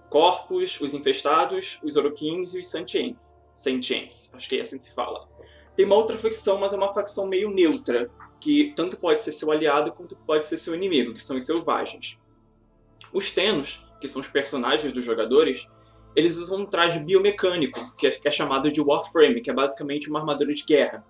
[0.08, 3.36] Corpus, os Infestados, os Oroquins e os Sentients.
[3.54, 5.26] Sentients, acho que é assim que se fala.
[5.80, 9.50] Tem uma outra facção, mas é uma facção meio neutra, que tanto pode ser seu
[9.50, 12.18] aliado quanto pode ser seu inimigo, que são os selvagens.
[13.14, 15.66] Os Tenos, que são os personagens dos jogadores,
[16.14, 20.10] eles usam um traje biomecânico, que é, que é chamado de Warframe, que é basicamente
[20.10, 21.02] uma armadura de guerra.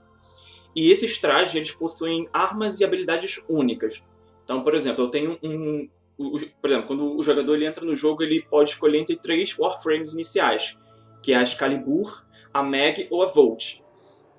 [0.76, 4.00] E esses trajes, eles possuem armas e habilidades únicas.
[4.44, 5.88] Então, por exemplo, eu tenho um...
[6.16, 9.52] o- por exemplo, quando o jogador ele entra no jogo, ele pode escolher entre três
[9.58, 10.78] Warframes iniciais,
[11.24, 13.80] que é a Excalibur, a Mag ou a Volt.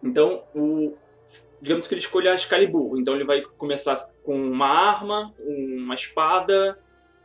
[0.03, 0.95] Então, o,
[1.61, 2.97] digamos que ele escolha a Excalibur.
[2.99, 6.77] Então ele vai começar com uma arma, uma espada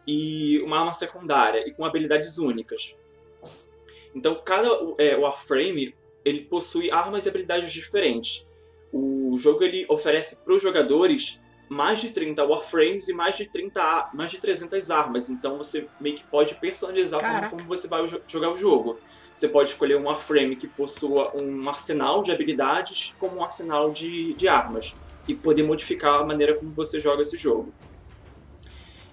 [0.06, 2.94] e uma arma secundária, e com habilidades únicas.
[4.14, 8.46] Então cada é, Warframe ele possui armas e habilidades diferentes.
[8.92, 13.82] O jogo ele oferece para os jogadores mais de 30 Warframes e mais de 30
[13.82, 15.28] a- mais de 300 armas.
[15.28, 18.98] Então você meio que pode personalizar como, como você vai jo- jogar o jogo.
[19.36, 24.34] Você pode escolher um Warframe que possua um arsenal de habilidades como um arsenal de,
[24.34, 24.96] de armas.
[25.28, 27.74] E poder modificar a maneira como você joga esse jogo.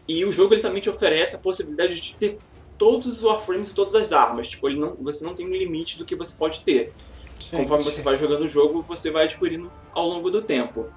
[0.07, 2.39] E o jogo ele também te oferece a possibilidade de ter
[2.77, 4.47] todos os Warframes e todas as armas.
[4.47, 6.93] Tipo, ele não, você não tem um limite do que você pode ter.
[7.49, 10.87] Conforme você vai jogando o jogo, você vai adquirindo ao longo do tempo.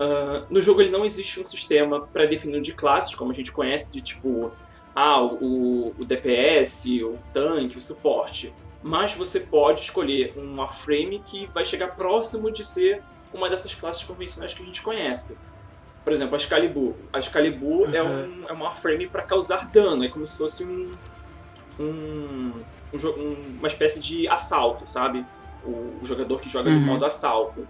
[0.00, 3.92] Ah, no jogo ele não existe um sistema pré-definido de classes, como a gente conhece,
[3.92, 4.56] de tipo,
[4.94, 8.52] ah, o, o DPS, o tanque, o suporte.
[8.82, 14.02] Mas você pode escolher um Warframe que vai chegar próximo de ser uma dessas classes
[14.04, 15.38] convencionais que a gente conhece.
[16.02, 16.96] Por exemplo, a Excalibur.
[17.12, 20.90] A Excalibur é, um, é um Warframe para causar dano, é como se fosse um,
[21.78, 25.24] um, um um- uma espécie de assalto, sabe?
[25.62, 26.86] O, o jogador que joga no Uhum.
[26.86, 27.68] modo assalto.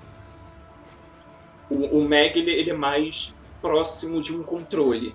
[1.68, 5.14] O, o Mag ele, ele é mais próximo de um controle.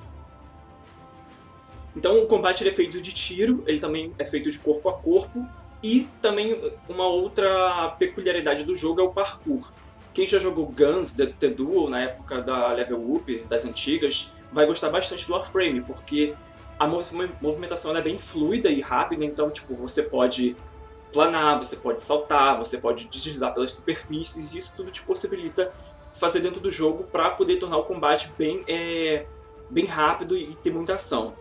[1.96, 4.94] Então o combate ele é feito de tiro, ele também é feito de corpo a
[4.94, 5.46] corpo
[5.82, 9.72] e também uma outra peculiaridade do jogo é o parkour.
[10.14, 14.66] Quem já jogou Guns, The, The Duel na época da Level Up, das antigas, vai
[14.66, 16.34] gostar bastante do Warframe, porque
[16.80, 20.56] a movi- movimentação é bem fluida e rápida, então tipo, você pode
[21.14, 25.72] planar, você pode saltar, você pode deslizar pelas superfícies, e isso tudo te possibilita
[26.20, 29.26] fazer dentro do jogo para poder tornar o combate bem, é,
[29.70, 31.38] bem rápido e ter muita ação.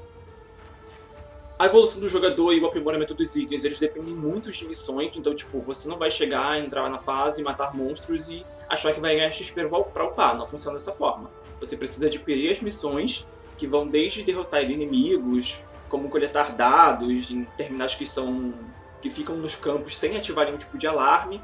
[1.56, 5.34] A evolução do jogador e o aprimoramento dos itens, eles dependem muito de missões, então
[5.34, 9.30] tipo, você não vai chegar, entrar na fase, matar monstros e achar que vai ganhar
[9.30, 11.30] XP para upar, não funciona dessa forma.
[11.60, 13.24] Você precisa adquirir as missões,
[13.56, 15.56] que vão desde derrotar inimigos,
[15.88, 18.52] como coletar dados em terminais que são
[19.00, 21.40] que ficam nos campos sem ativar nenhum tipo de alarme,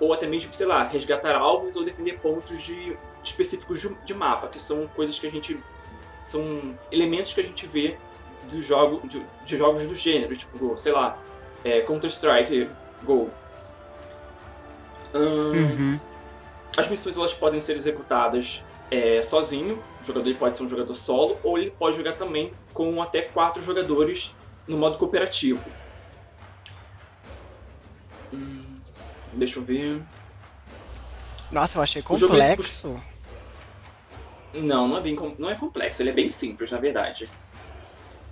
[0.00, 4.48] ou até mesmo, sei lá, resgatar alvos ou defender pontos de, específicos de, de mapa,
[4.48, 5.58] que são coisas que a gente.
[6.26, 7.96] são elementos que a gente vê
[8.48, 11.16] do jogo, de, de jogos do gênero, tipo, sei lá,
[11.64, 12.68] é, Counter-Strike,
[13.02, 13.30] Go.
[15.14, 15.96] Uhum.
[16.76, 21.38] as missões elas podem ser executadas é, sozinho, o jogador pode ser um jogador solo,
[21.44, 24.30] ou ele pode jogar também com até quatro jogadores
[24.66, 25.62] no modo cooperativo.
[28.32, 28.80] Hum,
[29.34, 30.02] deixa eu ver.
[31.50, 33.00] Nossa, eu achei é complexo.
[34.52, 37.28] Não, não é bem não é complexo, ele é bem simples, na verdade.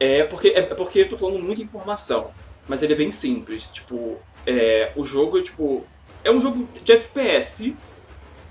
[0.05, 2.35] É porque é porque eu tô falando muita informação,
[2.67, 3.71] mas ele é bem simples.
[3.71, 5.93] Tipo, é, o jogo tipo
[6.25, 7.81] é um jogo de FPS,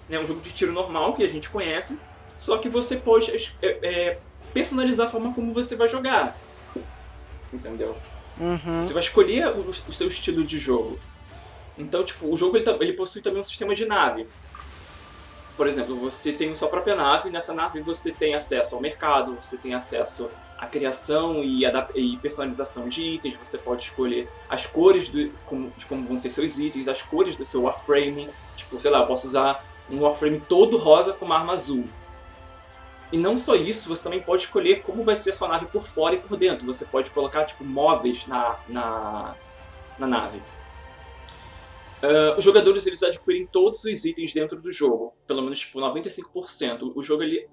[0.09, 2.01] né, um jogo de tiro normal que a gente conhece,
[2.37, 6.39] só que você pode é, é, personalizar a forma como você vai jogar.
[7.51, 8.03] Entendeu?
[8.37, 8.83] Uhum.
[8.83, 11.03] Você vai escolher o, o seu estilo de jogo.
[11.77, 14.31] Então, tipo, o jogo ele, ta- ele possui também um sistema de nave.
[15.55, 19.59] Por exemplo, você tem sua própria nave, nessa nave você tem acesso ao mercado, você
[19.59, 25.29] tem acesso à criação e, e personalização de itens, você pode escolher as cores do,
[25.45, 28.29] como, de como vão ser seus itens, as cores do seu Warframe.
[28.55, 31.85] Tipo, sei lá, eu posso usar um Warframe todo rosa com uma arma azul.
[33.11, 35.85] E não só isso, você também pode escolher como vai ser a sua nave por
[35.87, 36.65] fora e por dentro.
[36.67, 39.35] Você pode colocar tipo móveis na, na,
[39.97, 40.39] na nave.
[42.01, 46.93] Ah, os jogadores eles adquirem todos os itens dentro do jogo, pelo menos tipo 95%.
[46.95, 47.47] O jogo ele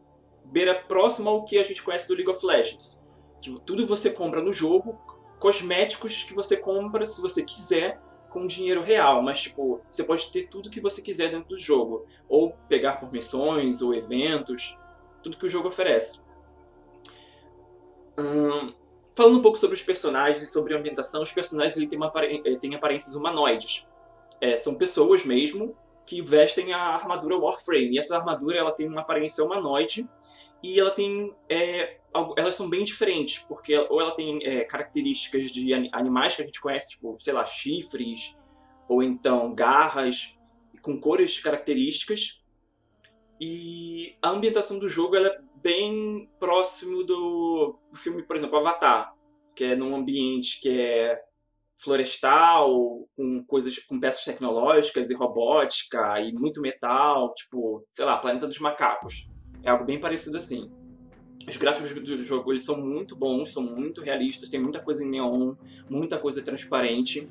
[0.51, 3.01] beira próximo ao que a gente conhece do League of Legends.
[3.41, 4.99] Que tudo você compra no jogo,
[5.39, 10.49] cosméticos que você compra se você quiser com dinheiro real, mas tipo, você pode ter
[10.49, 14.77] tudo que você quiser dentro do jogo, ou pegar por missões ou eventos,
[15.23, 16.21] tudo que o jogo oferece.
[18.19, 18.75] Hum,
[19.15, 21.89] falando um pouco sobre os personagens sobre a ambientação, os personagens ele
[22.45, 23.87] eh, têm aparências humanoides.
[24.41, 25.75] É, são pessoas mesmo,
[26.09, 27.95] que vestem a armadura Warframe.
[27.95, 30.09] E essa armadura ela tem uma aparência humanoide
[30.63, 31.99] e ela tem é,
[32.37, 36.47] elas são bem diferentes porque ou ela tem é, características de ani- animais que a
[36.47, 38.35] gente conhece tipo sei lá chifres
[38.89, 40.35] ou então garras
[40.81, 42.41] com cores características
[43.39, 49.15] e a ambientação do jogo é bem próximo do, do filme por exemplo Avatar
[49.55, 51.23] que é num ambiente que é
[51.79, 58.47] florestal, com coisas, com peças tecnológicas e robótica e muito metal, tipo, sei lá, Planeta
[58.47, 59.27] dos Macacos.
[59.63, 60.71] É algo bem parecido assim.
[61.47, 65.09] Os gráficos do jogo eles são muito bons, são muito realistas, tem muita coisa em
[65.09, 65.55] neon,
[65.89, 67.27] muita coisa transparente.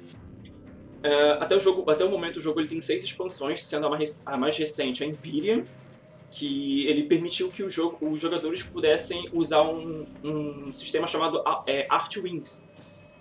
[1.03, 3.89] É, até o jogo, até o momento o jogo ele tem seis expansões, sendo a
[3.89, 5.65] mais, a mais recente a Empyrean,
[6.31, 12.15] que ele permitiu que jogo, os jogadores pudessem usar um, um sistema chamado é, Art
[12.17, 12.66] Wings,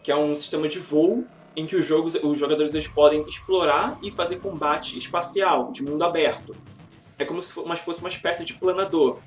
[0.07, 3.99] que é um sistema de voo em que os, jogos, os jogadores eles podem explorar
[4.01, 6.55] e fazer combate espacial, de mundo aberto.
[7.19, 9.19] É como se fosse uma, espécie de planador,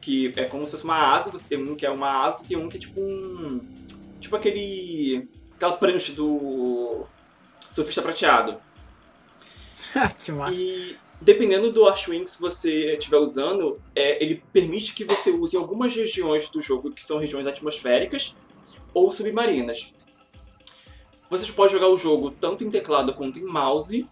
[0.00, 2.48] que é como se fosse uma asa, você tem um que é uma asa e
[2.48, 3.60] tem um que é tipo um...
[4.20, 5.28] Tipo aquele...
[5.54, 7.04] aquela prancha do
[7.70, 8.58] surfista prateado.
[10.24, 10.54] que massa.
[10.54, 15.94] E dependendo do Archwings que você estiver usando, é, ele permite que você use algumas
[15.94, 18.34] regiões do jogo que são regiões atmosféricas
[18.94, 19.92] ou submarinas.
[21.32, 24.06] Você pode jogar o jogo tanto em teclado quanto em mouse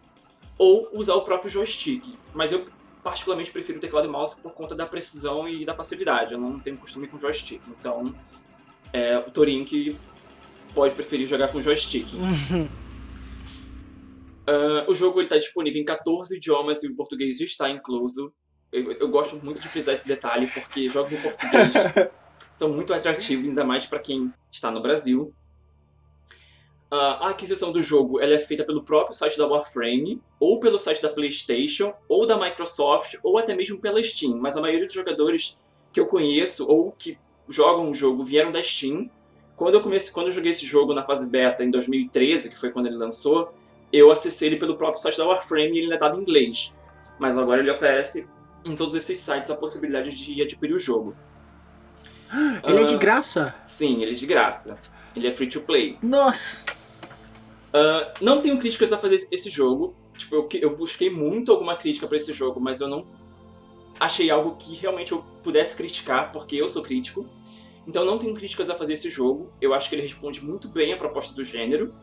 [0.56, 2.02] ou usar o próprio joystick.
[2.32, 2.64] Mas eu
[3.02, 6.32] particularmente prefiro teclado e mouse por conta da precisão e da facilidade.
[6.32, 7.60] Eu não tenho costume com joystick.
[7.68, 8.14] Então,
[8.90, 9.98] é, o Torin que
[10.74, 12.06] pode preferir jogar com joystick.
[12.14, 12.70] Uh,
[14.88, 18.32] o jogo está disponível em 14 idiomas e o português está incluso.
[18.72, 21.74] Eu, eu, gosto muito de frisar esse detalhe porque jogos em português
[22.54, 25.34] são muito atrativos, ainda mais para quem está no Brasil.
[26.90, 31.00] A aquisição do jogo ela é feita pelo próprio site da Warframe, ou pelo site
[31.00, 34.36] da PlayStation, ou da Microsoft, ou até mesmo pela Steam.
[34.36, 35.56] Mas a maioria dos jogadores
[35.92, 37.16] que eu conheço ou que
[37.48, 39.08] jogam o jogo vieram da Steam.
[39.56, 42.70] Quando eu comecei, quando eu joguei esse jogo na fase beta em 2013, que foi
[42.72, 43.54] quando ele lançou,
[43.92, 46.72] eu acessei ele pelo próprio site da Warframe e ele ainda estava em inglês.
[47.20, 48.26] Mas agora ele oferece
[48.64, 51.14] em todos esses sites a possibilidade de adquirir o jogo.
[52.64, 53.54] Ele uh, é de graça?
[53.64, 54.78] Sim, ele é de graça.
[55.16, 55.98] Ele é free to play.
[56.00, 56.62] Nossa!
[57.70, 59.94] Uh, não tenho críticas a fazer esse jogo.
[60.18, 63.06] Tipo, eu, eu busquei muito alguma crítica para esse jogo, mas eu não
[63.98, 67.26] achei algo que realmente eu pudesse criticar, porque eu sou crítico.
[67.86, 69.52] Então não tenho críticas a fazer esse jogo.
[69.60, 71.94] Eu acho que ele responde muito bem à proposta do gênero.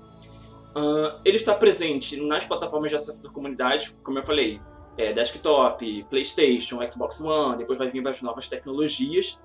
[0.76, 4.62] Uh, ele está presente nas plataformas de acesso da comunidade, como eu falei,
[4.98, 9.40] é, desktop, PlayStation, Xbox One, depois vai vir as novas tecnologias.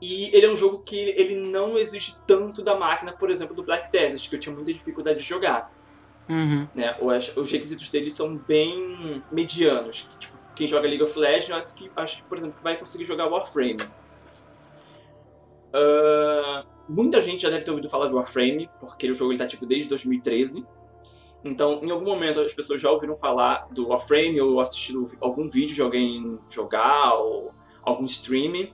[0.00, 3.62] E ele é um jogo que ele não exige tanto da máquina, por exemplo, do
[3.62, 5.72] Black Desert, que eu tinha muita dificuldade de jogar.
[6.28, 6.68] Uhum.
[6.74, 6.96] Né?
[7.00, 10.06] Os, os, requisitos dele são bem medianos.
[10.20, 13.06] Tipo, quem joga League of Legends, eu acho que, acho que, por exemplo, vai conseguir
[13.06, 13.82] jogar Warframe.
[15.68, 19.66] Uh, muita gente já deve ter ouvido falar de Warframe, porque o jogo está tipo
[19.66, 20.64] desde 2013.
[21.44, 25.74] Então, em algum momento, as pessoas já ouviram falar do Warframe ou assistiram algum vídeo
[25.74, 28.72] de alguém jogar ou algum streaming.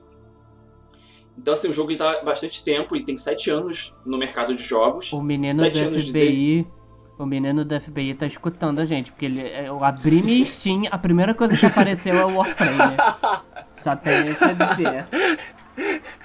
[1.37, 4.63] Então, assim, o jogo está há bastante tempo, ele tem 7 anos no mercado de
[4.63, 5.11] jogos.
[5.11, 6.67] O menino do FBI, de...
[7.19, 10.97] o menino do FBI tá escutando a gente, porque ele, eu abri minha Steam, a
[10.97, 12.95] primeira coisa que apareceu é o Warframe.
[13.77, 15.07] Só tem isso a dizer.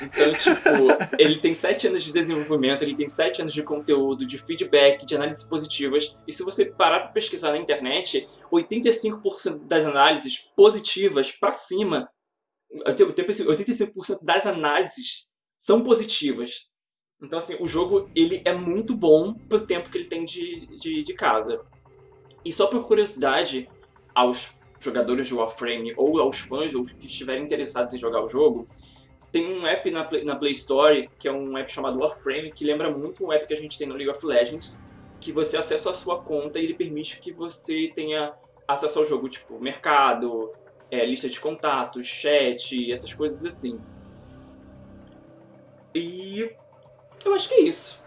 [0.01, 4.39] Então, tipo, ele tem 7 anos de desenvolvimento, ele tem 7 anos de conteúdo, de
[4.39, 6.15] feedback, de análises positivas.
[6.27, 12.09] E se você parar para pesquisar na internet, 85% das análises positivas para cima
[12.73, 16.69] 85% das análises são positivas.
[17.23, 21.03] Então, assim, o jogo ele é muito bom pro tempo que ele tem de, de,
[21.03, 21.61] de casa.
[22.45, 23.69] E só por curiosidade,
[24.15, 24.49] aos
[24.81, 28.67] jogadores de Warframe ou aos fãs ou que estiverem interessados em jogar o jogo,
[29.31, 32.65] tem um app na Play, na Play Store, que é um app chamado Warframe, que
[32.65, 34.79] lembra muito um app que a gente tem no League of Legends,
[35.21, 38.33] que você acessa a sua conta e ele permite que você tenha
[38.67, 40.51] acesso ao jogo, tipo, mercado,
[40.91, 43.79] é, lista de contatos, chat, essas coisas assim.
[45.95, 46.51] E
[47.25, 47.99] eu acho que é isso.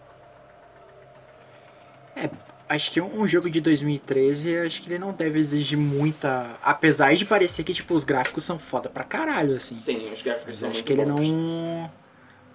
[2.16, 2.30] É,
[2.70, 6.58] acho que um jogo de 2013, acho que ele não deve exigir muita.
[6.62, 9.78] Apesar de parecer que tipo, os gráficos são foda pra caralho, assim.
[9.78, 11.30] Sim, os gráficos Mas são acho que ele bons.
[11.30, 11.92] não.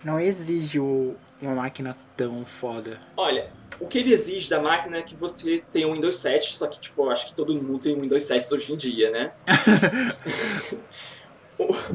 [0.04, 3.00] Não exige uma máquina tão foda.
[3.16, 3.50] Olha,
[3.80, 6.80] o que ele exige da máquina é que você tenha um Windows 7, só que,
[6.80, 9.32] tipo, eu acho que todo mundo tem um Windows 7 hoje em dia, né?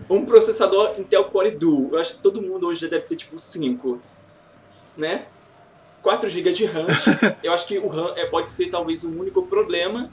[0.10, 3.40] um processador Intel Core Duo, eu acho que todo mundo hoje já deve ter, tipo,
[3.40, 4.02] 5,
[4.98, 5.26] né?
[6.02, 6.88] 4 GB de RAM,
[7.42, 10.10] eu acho que o RAM é, pode ser talvez o único problema.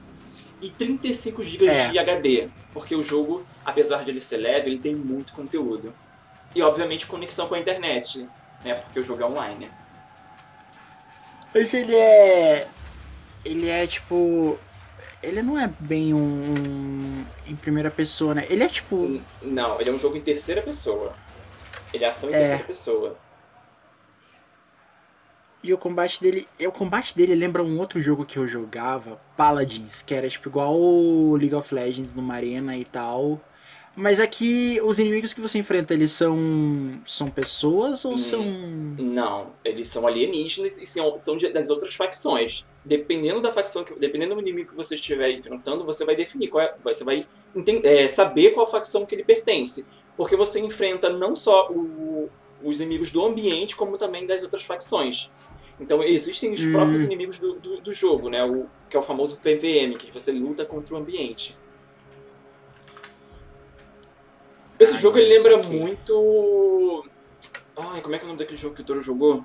[0.62, 1.88] e 35 GB É.
[1.88, 2.48] de HD.
[2.74, 5.92] Porque o jogo, apesar de ele ser leve, ele tem muito conteúdo.
[6.54, 8.28] E obviamente conexão com a internet,
[8.62, 8.74] né?
[8.74, 9.70] Porque o jogo é online.
[11.54, 12.68] Mas ele é.
[13.44, 14.58] Ele é tipo.
[15.22, 17.24] Ele não é bem um.
[17.46, 18.46] em primeira pessoa, né?
[18.48, 19.20] Ele é tipo.
[19.42, 21.14] Não, ele é um jogo em terceira pessoa.
[21.92, 22.38] Ele é ação em É.
[22.38, 23.16] terceira pessoa.
[25.62, 26.48] E o combate dele.
[26.66, 30.74] O combate dele lembra um outro jogo que eu jogava, Paladins, que era tipo igual
[30.74, 33.38] o League of Legends numa arena e tal.
[33.96, 36.36] Mas aqui os inimigos que você enfrenta, eles são.
[37.04, 38.16] são pessoas ou Hum.
[38.18, 38.44] são.
[38.98, 42.64] Não, eles são alienígenas e são, são das outras facções.
[42.84, 46.64] Dependendo da facção, que, dependendo do inimigo que você estiver enfrentando, você vai definir qual
[46.64, 49.84] é, você vai enten- é, saber qual facção que ele pertence.
[50.16, 52.28] Porque você enfrenta não só o-
[52.62, 55.28] os inimigos do ambiente, como também das outras facções.
[55.80, 56.72] Então existem os Hum.
[56.72, 58.44] próprios inimigos do, do, do jogo, né?
[58.44, 61.56] O, que é o famoso PVM, que você luta contra o ambiente.
[64.80, 67.04] Esse Ah, jogo ele lembra muito.
[67.76, 69.44] Ai, como é que é o nome daquele jogo que o Toro jogou?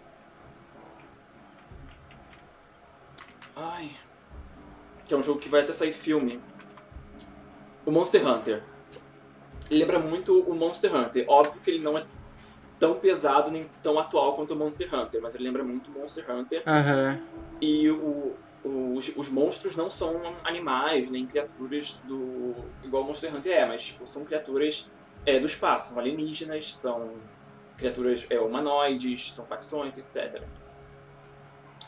[3.56, 3.92] Ai.
[5.06, 6.40] Que é um jogo que vai até sair filme.
[7.86, 8.64] O Monster Hunter.
[9.70, 11.26] Ele lembra muito o Monster Hunter.
[11.28, 12.06] Óbvio que ele não é
[12.80, 16.30] tão pesado nem tão atual quanto o Monster Hunter, mas ele lembra muito o Monster
[16.32, 16.64] Hunter.
[16.66, 17.20] Aham.
[17.62, 22.56] E o- os, os monstros não são animais, nem criaturas do.
[22.84, 24.90] igual o Monster Hunter é, mas tipo, são criaturas
[25.26, 27.14] é, do espaço, são alienígenas, são
[27.78, 30.42] criaturas é, humanoides, são facções, etc.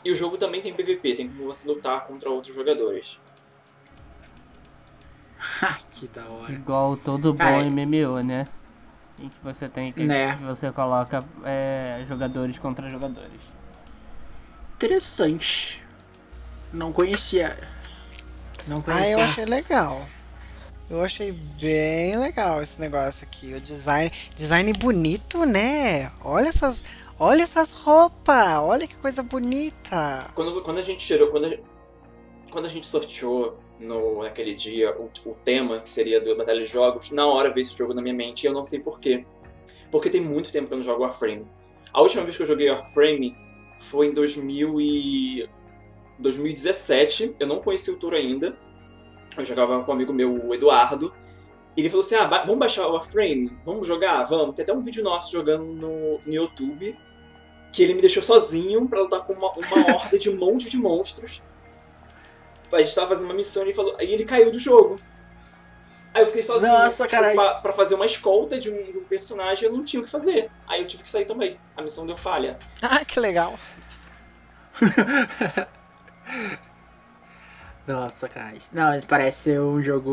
[0.04, 3.18] E o jogo também tem PVP, tem como você lutar contra outros jogadores.
[5.92, 6.52] que da hora.
[6.52, 8.48] Igual todo bom Cara, MMO, né?
[9.18, 10.04] Em que você tem que.
[10.04, 10.36] Né.
[10.36, 13.40] que você coloca é, jogadores contra jogadores.
[14.74, 15.82] Interessante.
[16.72, 17.58] Não conhecia.
[18.66, 19.12] Não Ah, conhecia.
[19.12, 20.02] eu achei legal.
[20.90, 23.52] Eu achei bem legal esse negócio aqui.
[23.52, 24.10] O design.
[24.34, 26.10] Design bonito, né?
[26.24, 26.82] Olha essas.
[27.20, 28.58] Olha essas roupas!
[28.60, 30.30] Olha que coisa bonita!
[30.36, 31.28] Quando, quando a gente tirou.
[31.30, 31.62] Quando a, gente-
[32.50, 36.72] quando a gente sorteou no, naquele dia o, o tema, que seria do Batalha de
[36.72, 39.24] Jogos, na hora veio esse jogo na minha mente e eu não sei porquê.
[39.90, 41.46] Porque tem muito tempo que eu não jogo Warframe.
[41.92, 43.36] A última vez que eu joguei Warframe
[43.90, 45.48] foi em 2000 e...
[46.20, 47.36] 2017.
[47.38, 48.56] Eu não conhecia o Toro ainda.
[49.38, 51.14] Eu jogava com um amigo meu, o Eduardo.
[51.76, 53.56] E ele falou assim: ah, ba- vamos baixar o Warframe?
[53.64, 54.24] Vamos jogar?
[54.24, 54.54] Vamos.
[54.54, 56.98] Tem até um vídeo nosso jogando no, no YouTube.
[57.72, 60.76] Que ele me deixou sozinho pra lutar com uma, uma horda de um monte de
[60.76, 61.40] monstros.
[62.72, 63.94] A gente tava fazendo uma missão e ele falou.
[63.98, 64.98] Aí ele caiu do jogo.
[66.14, 69.04] Aí eu fiquei sozinho Nossa, tipo, pra, pra fazer uma escolta de um, de um
[69.04, 70.50] personagem eu não tinha o que fazer.
[70.66, 71.58] Aí eu tive que sair também.
[71.76, 72.58] A missão deu falha.
[72.82, 73.54] Ah, que legal!
[77.88, 78.62] Nossa, sacanagem.
[78.72, 80.10] Não, mas parece ser um jogo.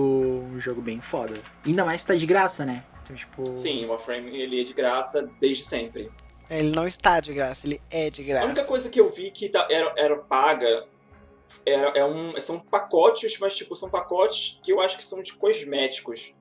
[0.51, 1.39] um jogo bem foda.
[1.65, 2.84] Ainda mais que tá de graça, né?
[3.03, 3.57] Então, tipo.
[3.57, 6.09] Sim, o Warframe ele é de graça desde sempre.
[6.49, 8.67] Ele não está de graça, ele é de A única graça.
[8.67, 10.86] coisa que eu vi que tá- era, era paga
[11.65, 15.34] era, é um, são pacotes, mas tipo, são pacotes que eu acho que são de
[15.34, 16.32] cosméticos.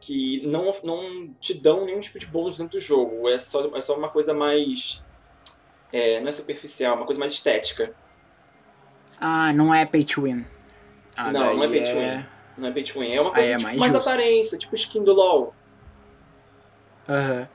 [0.00, 3.28] Que não, não te dão nenhum tipo de bônus dentro do jogo.
[3.28, 5.02] É só, é só uma coisa mais.
[5.92, 7.94] é, não é superficial, é uma coisa mais estética.
[9.20, 10.44] Ah, não é pay to win.
[11.16, 12.26] Ah, Não, não é pay to win.
[12.58, 13.12] Não é pay to win.
[13.12, 15.54] É uma coisa é tipo, mais mais, aparência, tipo skin do LoL.
[17.08, 17.48] Aham.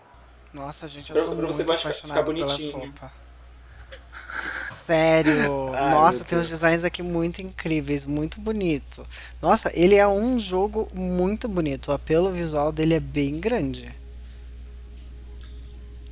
[0.54, 2.78] Nossa, gente, eu Pra- tô pra você muito apaixonado pelas bonitinho.
[2.78, 3.12] roupas.
[4.86, 9.06] Sério, Ai, nossa, tem uns designs aqui muito incríveis, muito bonito.
[9.42, 11.90] Nossa, ele é um jogo muito bonito.
[11.90, 13.94] O apelo visual dele é bem grande.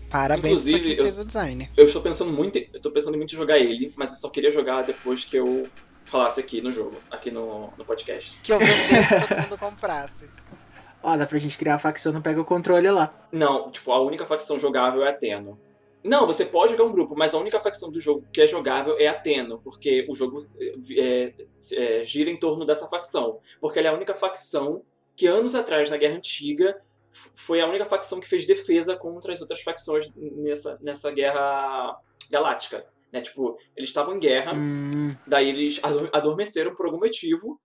[0.10, 1.70] Parabéns pra Inclusive, quem eu- fez o design.
[1.76, 4.52] Eu estou pensando muito, eu tô pensando muito em jogar ele, mas eu só queria
[4.52, 5.70] jogar depois que eu
[6.08, 8.38] falasse aqui no jogo, aqui no, no podcast.
[8.42, 10.30] Que eu vendesse que todo mundo comprasse.
[11.04, 13.14] Ó, dá pra gente criar a facção, não pega o controle lá.
[13.32, 15.60] Não, tipo, a única facção jogável é a Teno.
[16.04, 18.98] Não, você pode jogar um grupo, mas a única facção do jogo que é jogável
[18.98, 20.46] é a Teno, porque o jogo
[20.92, 21.34] é,
[21.72, 23.40] é, gira em torno dessa facção.
[23.60, 24.84] Porque ela é a única facção
[25.16, 26.80] que anos atrás, na Guerra Antiga,
[27.36, 32.00] foi a única facção que fez defesa contra as outras facções nessa, nessa guerra
[32.30, 32.86] galáctica.
[33.12, 33.22] Né?
[33.22, 37.60] Tipo, eles estavam em guerra, Hum, Daí eles ador- adormeceram por algum motivo.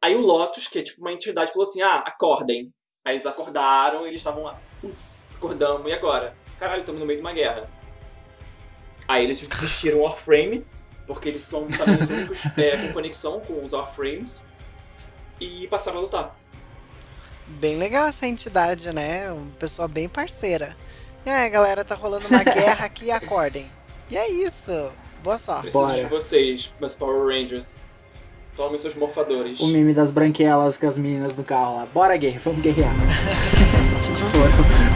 [0.00, 2.72] Aí o Lotus, que é tipo uma entidade, falou assim: ah, acordem.
[3.04, 6.36] Aí eles acordaram e eles estavam lá, putz, acordamos, e agora?
[6.58, 7.68] Caralho, estamos no meio de uma guerra.
[9.08, 10.64] Aí eles desistiram o Warframe,
[11.06, 14.40] porque eles são também os únicos é, com conexão com os Warframes,
[15.40, 16.36] e passaram a lutar.
[17.46, 19.32] Bem legal essa entidade, né?
[19.32, 20.76] Uma pessoa bem parceira.
[21.24, 23.66] Aí, galera, tá rolando uma guerra aqui, acordem.
[24.10, 24.90] E é isso.
[25.22, 25.62] Boa sorte.
[25.70, 26.04] Preciso Bora.
[26.04, 27.78] de vocês, meus Power Rangers.
[28.56, 29.60] Tome seus morfadores.
[29.60, 31.86] O meme das branquelas com as meninas no carro lá.
[31.86, 32.92] Bora, guerra, vamos guerrear.
[34.32, 34.88] Foram.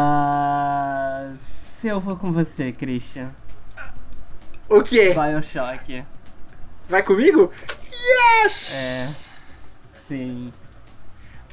[0.00, 1.32] Ah,
[1.76, 3.34] se eu for com você, Christian.
[4.68, 5.14] O quê?
[5.14, 6.04] Bioshock.
[6.88, 7.50] Vai comigo?
[7.68, 8.42] É.
[8.42, 9.28] Yes!
[10.06, 10.52] Sim.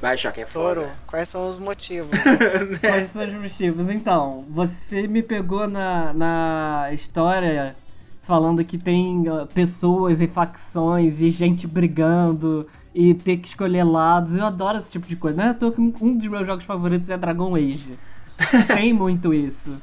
[0.00, 0.82] Bioshock é foda.
[0.82, 2.10] Toro, quais são os motivos?
[2.80, 3.88] Quais são os motivos?
[3.88, 7.74] Então, você me pegou na, na história
[8.22, 14.34] falando que tem ah, pessoas e facções e gente brigando e ter que escolher lados.
[14.36, 15.38] Eu adoro esse tipo de coisa.
[15.38, 17.98] Não é à toa que um dos meus jogos favoritos é Dragon Age.
[18.74, 19.80] tem muito isso.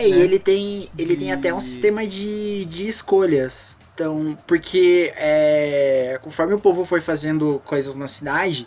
[0.00, 0.18] É, e né?
[0.18, 3.76] ele tem, ele tem De- até um sistema de, de escolhas.
[3.94, 8.66] Então, porque é, conforme o povo foi fazendo coisas na cidade,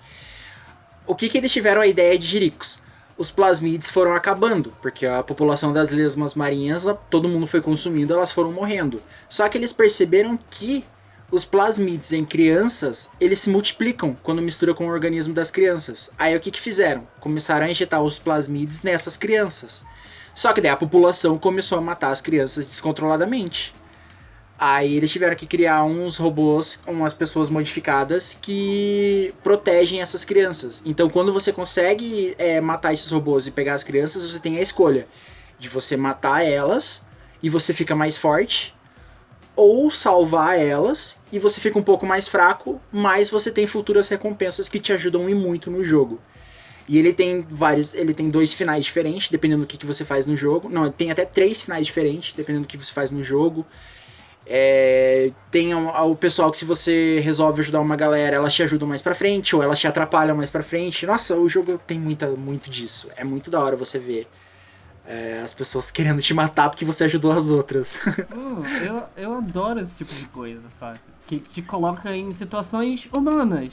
[1.07, 2.79] o que, que eles tiveram a ideia de Jiricos?
[3.17, 8.31] Os plasmides foram acabando, porque a população das lesmas marinhas, todo mundo foi consumindo, elas
[8.31, 9.01] foram morrendo.
[9.29, 10.83] Só que eles perceberam que
[11.31, 16.11] os plasmides em crianças, eles se multiplicam quando mistura com o organismo das crianças.
[16.17, 17.07] Aí o que, que fizeram?
[17.19, 19.83] Começaram a injetar os plasmides nessas crianças.
[20.35, 23.73] Só que daí a população começou a matar as crianças descontroladamente.
[24.57, 30.81] Aí eles tiveram que criar uns robôs, umas pessoas modificadas que protegem essas crianças.
[30.85, 34.61] Então quando você consegue é, matar esses robôs e pegar as crianças, você tem a
[34.61, 35.07] escolha
[35.59, 37.05] de você matar elas
[37.41, 38.73] e você fica mais forte,
[39.55, 44.69] ou salvar elas e você fica um pouco mais fraco, mas você tem futuras recompensas
[44.69, 46.19] que te ajudam e muito no jogo.
[46.87, 50.25] E ele tem vários, ele tem dois finais diferentes, dependendo do que, que você faz
[50.25, 50.69] no jogo.
[50.69, 53.65] Não, tem até três finais diferentes, dependendo do que você faz no jogo.
[54.45, 59.01] É, tem o, pessoal que se você resolve ajudar uma galera, elas te ajudam mais
[59.01, 61.05] pra frente, ou elas te atrapalham mais pra frente.
[61.05, 63.09] Nossa, o jogo tem muita, muito disso.
[63.15, 64.27] É muito da hora você ver
[65.05, 67.97] é, as pessoas querendo te matar porque você ajudou as outras.
[68.35, 70.99] Hum, eu, eu adoro esse tipo de coisa, sabe?
[71.25, 73.71] Que te coloca em situações humanas.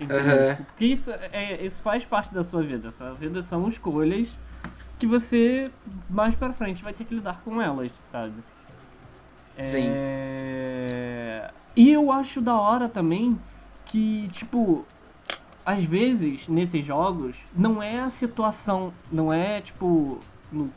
[0.00, 0.66] Aham.
[0.66, 2.90] Porque isso, é, isso faz parte da sua vida.
[2.90, 4.40] Sua vida são escolhas
[4.98, 5.74] que você
[6.08, 8.44] mais pra frente vai ter que lidar com elas, sabe?
[9.64, 10.04] Sim.
[10.58, 11.52] É...
[11.74, 13.44] E eu acho da hora também
[13.84, 14.92] que, tipo,
[15.64, 20.30] às vezes nesses jogos não é a situação, não é tipo.
[20.50, 20.76] no-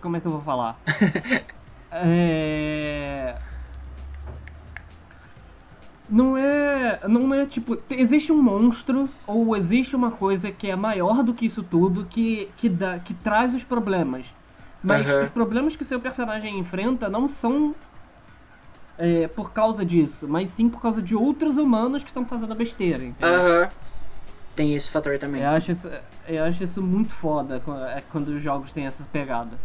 [0.00, 0.82] Como é que eu vou falar?
[1.90, 3.53] é.
[6.08, 7.00] Não é.
[7.08, 7.76] Não é tipo.
[7.76, 12.04] te- Existe um monstro ou existe uma coisa que é maior do que isso tudo
[12.04, 14.26] que, que, dá, que traz os problemas.
[14.82, 15.22] Mas Aham.
[15.22, 17.74] os problemas que seu personagem enfrenta não são
[18.98, 23.02] é, por causa disso, mas sim por causa de outros humanos que estão fazendo besteira,
[23.04, 23.34] entendeu?
[23.34, 23.68] Aham.
[24.54, 25.42] Tem esse fator também.
[25.42, 25.90] Eu acho, isso,
[26.28, 29.58] eu acho isso muito foda qu- é quando os jogos têm essa pegada.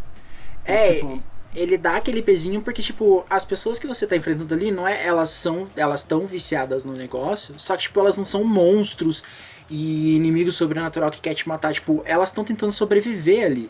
[0.66, 1.22] É, Tipo,
[1.56, 5.06] ele dá aquele pezinho porque, tipo, as pessoas que você tá enfrentando ali, não é.
[5.06, 5.68] Elas são.
[5.76, 7.56] Elas estão viciadas no negócio.
[7.58, 9.24] Só que, tipo, elas não são monstros
[9.70, 11.74] e inimigos sobrenatural que quer te matar.
[11.74, 13.70] Tipo, elas estão tentando sobreviver ali.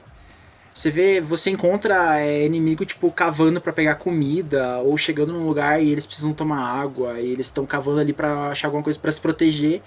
[0.73, 5.81] Você vê, você encontra é, inimigo, tipo, cavando pra pegar comida, ou chegando num lugar
[5.81, 9.11] e eles precisam tomar água, e eles estão cavando ali pra achar alguma coisa pra
[9.11, 9.81] se proteger.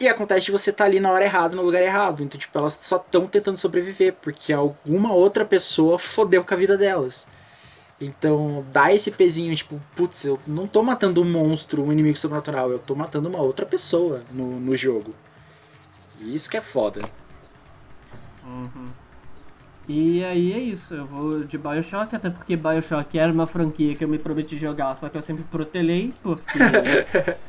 [0.00, 2.22] E acontece de você estar ali na hora errada, no lugar errado.
[2.22, 6.78] Então, tipo, elas só estão tentando sobreviver, porque alguma outra pessoa fodeu com a vida
[6.78, 7.26] delas.
[8.00, 12.70] Então, dá esse pezinho, tipo, putz, eu não tô matando um monstro, um inimigo sobrenatural,
[12.70, 15.12] eu tô matando uma outra pessoa no, no jogo.
[16.20, 17.00] E isso que é foda.
[18.44, 18.88] Uhum.
[19.88, 24.04] E aí é isso, eu vou de Bioshock, até porque Bioshock era uma franquia que
[24.04, 26.58] eu me prometi jogar, só que eu sempre protelei, porque.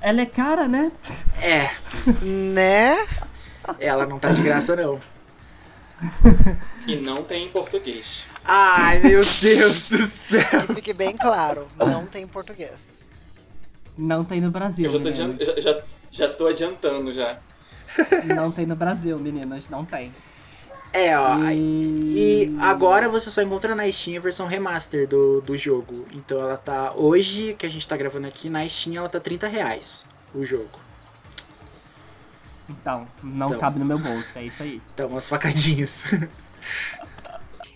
[0.00, 0.92] Ela é cara, né?
[1.42, 1.70] É,
[2.22, 3.06] né?
[3.80, 5.00] ela não tá de graça, não.
[6.86, 8.22] E não tem em português.
[8.44, 10.66] Ai, meu Deus do céu.
[10.68, 12.72] Que fique bem claro, não tem português.
[13.96, 14.86] Não tem no Brasil.
[14.86, 15.40] Eu já tô, meninas.
[15.40, 15.82] adian- já, já,
[16.12, 17.38] já tô adiantando já.
[18.36, 20.12] Não tem no Brasil, meninas, não tem.
[20.92, 21.38] É, ó.
[21.50, 26.06] E, E agora você só encontra na Steam a versão remaster do, do jogo.
[26.12, 26.92] Então ela tá.
[26.94, 30.78] Hoje, que a gente tá gravando aqui, na Steam ela tá 30 reais o jogo.
[32.68, 33.58] Então, não Então.
[33.58, 34.82] cabe no meu bolso, é isso aí.
[34.94, 36.02] Então, umas facadinhas.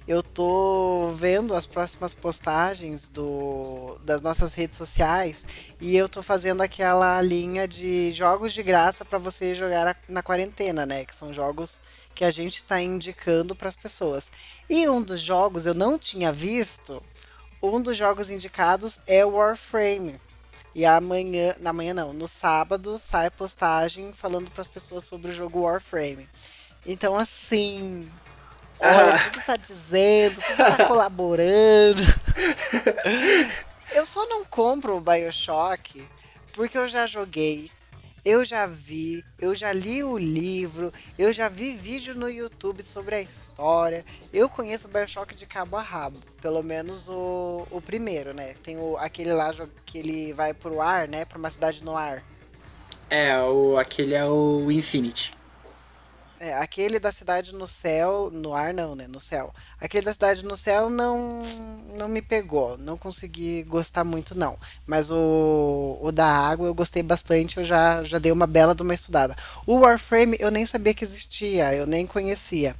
[0.06, 5.46] Eu tô vendo as próximas postagens do, das nossas redes sociais
[5.80, 10.84] e eu tô fazendo aquela linha de jogos de graça pra você jogar na quarentena,
[10.84, 11.04] né?
[11.04, 11.78] Que são jogos
[12.14, 14.28] que a gente tá indicando pras pessoas.
[14.68, 17.02] E um dos jogos eu não tinha visto
[17.62, 20.16] um dos jogos indicados é o Warframe.
[20.74, 25.34] E amanhã, na manhã não, no sábado sai postagem falando para as pessoas sobre o
[25.34, 26.28] jogo Warframe.
[26.86, 28.10] Então assim,
[28.80, 29.30] olha, Ah.
[29.30, 32.02] tudo tá dizendo, tudo tá colaborando.
[33.92, 36.02] Eu só não compro o BioShock
[36.54, 37.70] porque eu já joguei,
[38.24, 43.16] eu já vi, eu já li o livro, eu já vi vídeo no YouTube sobre
[43.16, 44.04] a história.
[44.32, 48.54] Eu conheço o BioShock de cabo a rabo, pelo menos o, o primeiro, né?
[48.62, 49.52] Tem o, aquele lá
[49.84, 51.24] que ele vai pro ar, né?
[51.24, 52.22] Pra uma cidade no ar.
[53.10, 55.34] É, o, aquele é o Infinity.
[56.44, 59.06] É, aquele da cidade no céu, no ar não, né?
[59.06, 59.54] No céu.
[59.80, 61.44] Aquele da cidade no céu não
[61.96, 64.58] não me pegou, não consegui gostar muito não.
[64.84, 68.82] Mas o, o da água eu gostei bastante, eu já, já dei uma bela de
[68.82, 69.36] uma estudada.
[69.64, 72.74] O Warframe eu nem sabia que existia, eu nem conhecia.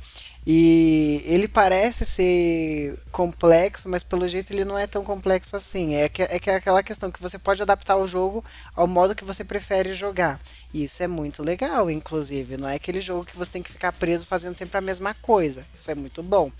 [0.45, 5.95] E ele parece ser complexo, mas pelo jeito ele não é tão complexo assim.
[5.95, 9.15] É que é, que é aquela questão que você pode adaptar o jogo ao modo
[9.15, 10.41] que você prefere jogar.
[10.75, 12.57] E isso é muito legal, inclusive.
[12.57, 15.65] Não é aquele jogo que você tem que ficar preso fazendo sempre a mesma coisa.
[15.75, 16.51] Isso é muito bom.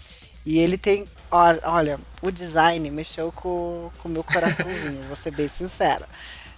[0.47, 1.09] E ele tem.
[1.31, 6.07] Olha, o design mexeu com o meu coraçãozinho, vou ser bem sincera.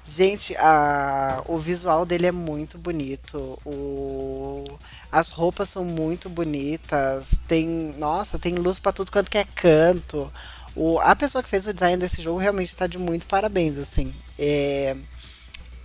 [0.06, 3.58] Gente, a, o visual dele é muito bonito.
[3.64, 4.78] O,
[5.10, 7.30] as roupas são muito bonitas.
[7.46, 7.66] Tem.
[7.96, 10.32] Nossa, tem luz pra tudo quanto que é canto.
[10.74, 14.14] O, a pessoa que fez o design desse jogo realmente tá de muito parabéns, assim.
[14.38, 14.94] É,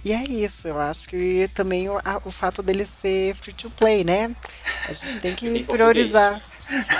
[0.03, 3.69] e é isso, eu acho que também o, a- o fato dele ser free to
[3.71, 4.35] play, né?
[4.83, 6.41] A gente tem que priorizar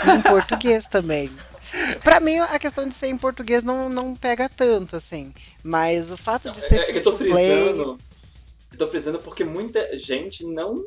[0.03, 1.43] em português também.
[2.03, 5.33] Pra mim, a questão de ser em português não, não pega tanto, assim.
[5.63, 7.29] Mas o fato de É, ser é que free eu tô to play.
[7.31, 7.99] frisando.
[8.71, 10.83] Eu tô frisando porque muita gente não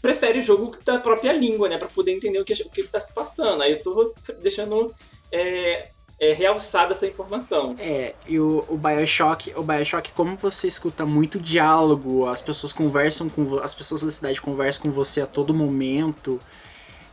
[0.00, 1.78] prefere o jogo da própria língua, né?
[1.78, 3.62] Pra poder entender o que, o que tá se passando.
[3.62, 4.94] Aí eu tô deixando
[5.32, 5.88] é,
[6.20, 7.74] é, realçada essa informação.
[7.78, 13.28] É, e o, o Bioshock, o Bioshock, como você escuta muito diálogo, as pessoas conversam
[13.28, 16.40] com as pessoas da cidade conversam com você a todo momento.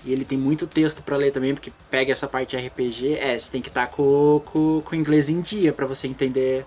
[0.05, 3.15] E ele tem muito texto pra ler também, porque pega essa parte RPG.
[3.15, 6.65] É, você tem que estar com, com, com o inglês em dia pra você entender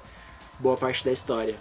[0.58, 1.54] boa parte da história.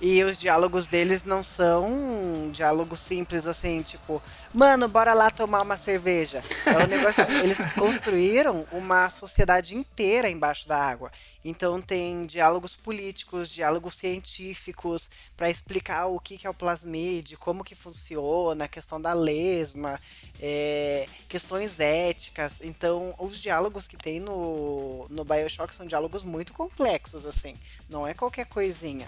[0.00, 4.22] E os diálogos deles não são diálogos simples assim, tipo,
[4.56, 6.42] mano, bora lá tomar uma cerveja.
[6.64, 7.22] É um negócio.
[7.44, 11.12] eles construíram uma sociedade inteira embaixo da água.
[11.44, 17.62] Então tem diálogos políticos, diálogos científicos, para explicar o que que é o plasmide, como
[17.62, 20.00] que funciona, a questão da lesma,
[20.40, 22.60] é, questões éticas.
[22.62, 27.54] Então, os diálogos que tem no, no Bioshock são diálogos muito complexos, assim.
[27.90, 29.06] Não é qualquer coisinha.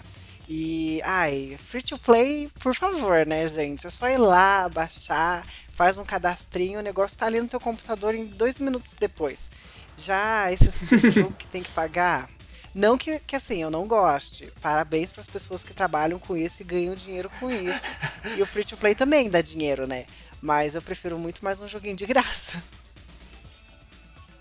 [0.51, 3.85] E, ai, free to play, por favor, né, gente?
[3.85, 5.45] É só ir lá, baixar,
[5.75, 9.47] faz um cadastrinho, o negócio tá ali no teu computador em dois minutos depois.
[9.95, 12.27] Já esse, esse jogo que tem que pagar.
[12.73, 14.51] Não que, que assim, eu não goste.
[14.59, 17.85] Parabéns para as pessoas que trabalham com isso e ganham dinheiro com isso.
[18.35, 20.05] E o free to play também dá dinheiro, né?
[20.41, 22.61] Mas eu prefiro muito mais um joguinho de graça.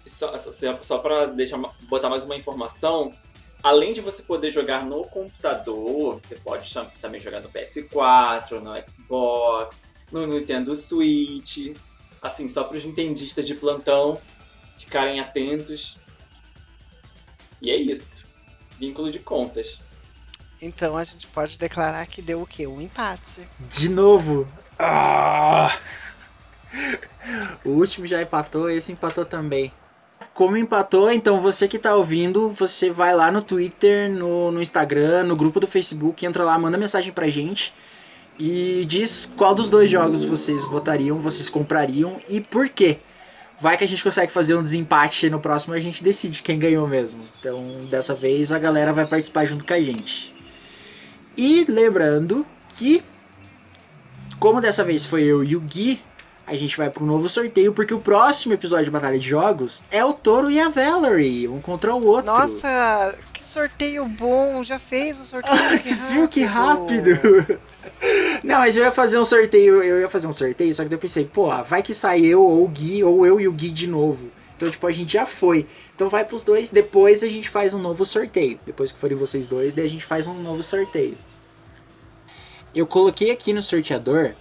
[0.07, 0.53] Só, só,
[0.83, 3.15] só pra deixar, uma- botar mais uma informação,
[3.63, 9.89] além de você poder jogar no computador, você pode também jogar no PS4, no Xbox,
[10.11, 11.75] no Nintendo Switch.
[12.21, 14.21] Assim, só para os entendistas de plantão
[14.79, 15.97] ficarem atentos.
[17.61, 18.25] E é isso.
[18.79, 19.79] Vínculo de contas.
[20.61, 22.67] Então a gente pode declarar que deu o quê?
[22.67, 23.47] Um empate.
[23.73, 24.49] De novo!
[24.79, 25.79] Ah!
[27.65, 29.73] O último já empatou, esse empatou também.
[30.39, 35.25] Como empatou, então você que tá ouvindo, você vai lá no Twitter, no, no Instagram,
[35.25, 37.75] no grupo do Facebook, entra lá, manda mensagem pra gente
[38.39, 42.99] e diz qual dos dois jogos vocês votariam, vocês comprariam e por quê.
[43.61, 46.87] Vai que a gente consegue fazer um desempate no próximo a gente decide quem ganhou
[46.87, 47.25] mesmo.
[47.41, 47.61] Então,
[47.91, 50.33] dessa vez a galera vai participar junto com a gente.
[51.37, 53.03] E lembrando que
[54.39, 56.01] como dessa vez foi eu e o Gui,
[56.49, 59.83] a gente vai para um novo sorteio, porque o próximo episódio de Batalha de Jogos
[59.91, 62.25] é o Toro e a Valerie, um contra o outro.
[62.25, 64.65] Nossa, que sorteio bom!
[64.65, 65.55] Já fez o sorteio.
[65.55, 67.11] Ah, você viu que rápido?
[68.43, 70.99] Não, mas eu ia fazer um sorteio, eu ia fazer um sorteio, só que eu
[70.99, 73.87] pensei, pô, vai que sai eu ou o Gui, ou eu e o Gui de
[73.87, 74.31] novo.
[74.57, 75.67] Então, tipo, a gente já foi.
[75.95, 78.59] Então vai pros dois, depois a gente faz um novo sorteio.
[78.65, 81.19] Depois que forem vocês dois, daí a gente faz um novo sorteio.
[82.75, 84.33] Eu coloquei aqui no sorteador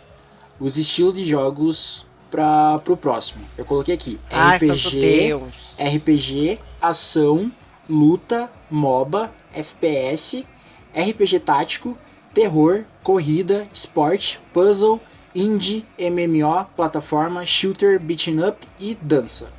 [0.60, 3.44] os estilos de jogos para pro próximo.
[3.58, 5.34] Eu coloquei aqui Ai, RPG.
[5.78, 7.52] RPG, ação,
[7.90, 10.46] luta, MOBA, FPS,
[10.94, 11.98] RPG tático,
[12.34, 15.00] terror, corrida, esporte, puzzle,
[15.34, 19.50] indie, MMO, plataforma, shooter, beating up e dança.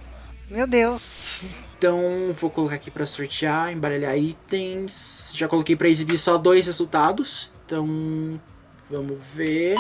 [0.51, 1.43] Meu Deus.
[1.77, 5.31] Então, vou colocar aqui pra sortear, embaralhar itens.
[5.35, 7.51] Já coloquei pra exibir só dois resultados.
[7.65, 8.41] Então,
[8.91, 9.77] vamos ver.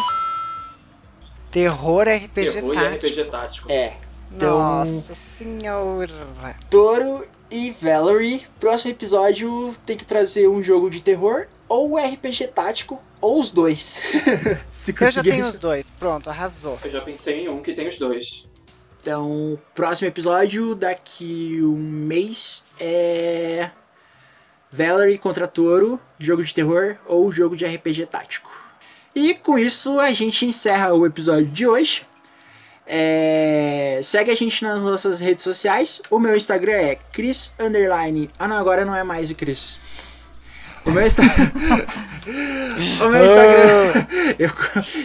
[1.50, 3.06] Terror RPG Terror e tático.
[3.06, 3.72] RPG tático.
[3.72, 3.94] É,
[4.30, 6.54] Então- Nossa senhora.
[6.68, 8.46] Toro e Valerie.
[8.60, 13.98] Próximo episódio tem que trazer um jogo de terror ou RPG tático, ou os dois.
[14.70, 15.90] Se Eu já tenho os dois.
[15.90, 16.78] Pronto, arrasou.
[16.84, 18.44] Eu já pensei em um que tem os dois.
[19.00, 23.70] Então, próximo episódio, daqui um mês, é.
[24.70, 28.50] Valerie contra Toro, jogo de terror ou jogo de RPG tático.
[29.18, 32.06] E com isso a gente encerra o episódio de hoje.
[32.86, 36.00] É, Segue a gente nas nossas redes sociais.
[36.08, 38.30] O meu Instagram é Chris Underline.
[38.38, 39.80] Ah não, agora não é mais o Chris.
[40.86, 41.50] O meu Instagram.
[43.04, 44.06] o meu Instagram.
[44.38, 44.52] Eu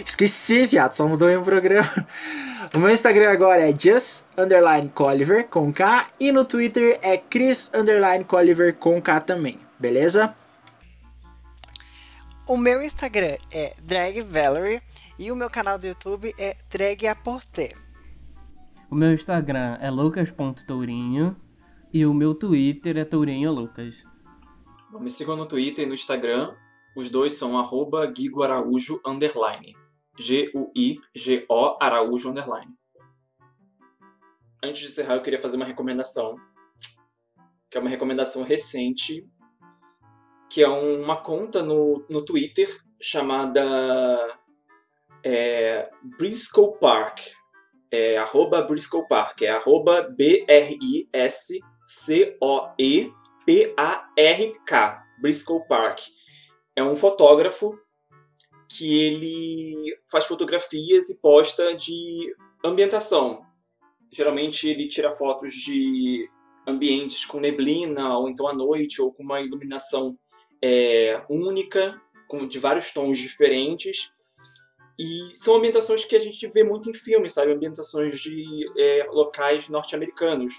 [0.05, 2.07] esqueci, viado, só mudou em programa.
[2.71, 7.71] O meu Instagram agora é just underline Colliver com K e no Twitter é Chris
[7.73, 10.35] underline Colliver com K também, beleza?
[12.45, 14.81] O meu Instagram é Drag Valerie
[15.17, 17.73] e o meu canal do YouTube é Drag Aporté.
[18.91, 21.37] O meu Instagram é lucas.tourinho
[21.93, 24.03] e o meu Twitter é tourinho lucas.
[24.91, 26.53] Me sigam no Twitter e no Instagram.
[26.97, 29.73] Os dois são arroba Guigo Araújo underline.
[30.19, 32.75] G-U-I-G-O Araújo underline.
[34.61, 36.35] Antes de encerrar, eu queria fazer uma recomendação.
[37.71, 39.25] Que é uma recomendação recente.
[40.53, 42.69] Que é uma conta no, no Twitter
[43.01, 44.37] chamada
[45.23, 47.19] é, Briscoe Park.
[47.89, 49.41] É arroba Briscoe Park.
[49.41, 50.43] É arroba B-R-I-S-C-O-E
[53.45, 55.99] P-A-R-K, Briscoe Park.
[56.75, 57.77] É um fotógrafo
[58.69, 63.45] que ele faz fotografias e posta de ambientação.
[64.11, 66.29] Geralmente ele tira fotos de
[66.65, 70.17] ambientes com neblina, ou então à noite, ou com uma iluminação
[70.63, 74.09] é, única, com, de vários tons diferentes.
[74.97, 77.51] E são ambientações que a gente vê muito em filmes, sabe?
[77.51, 80.53] Ambientações de é, locais norte-americanos.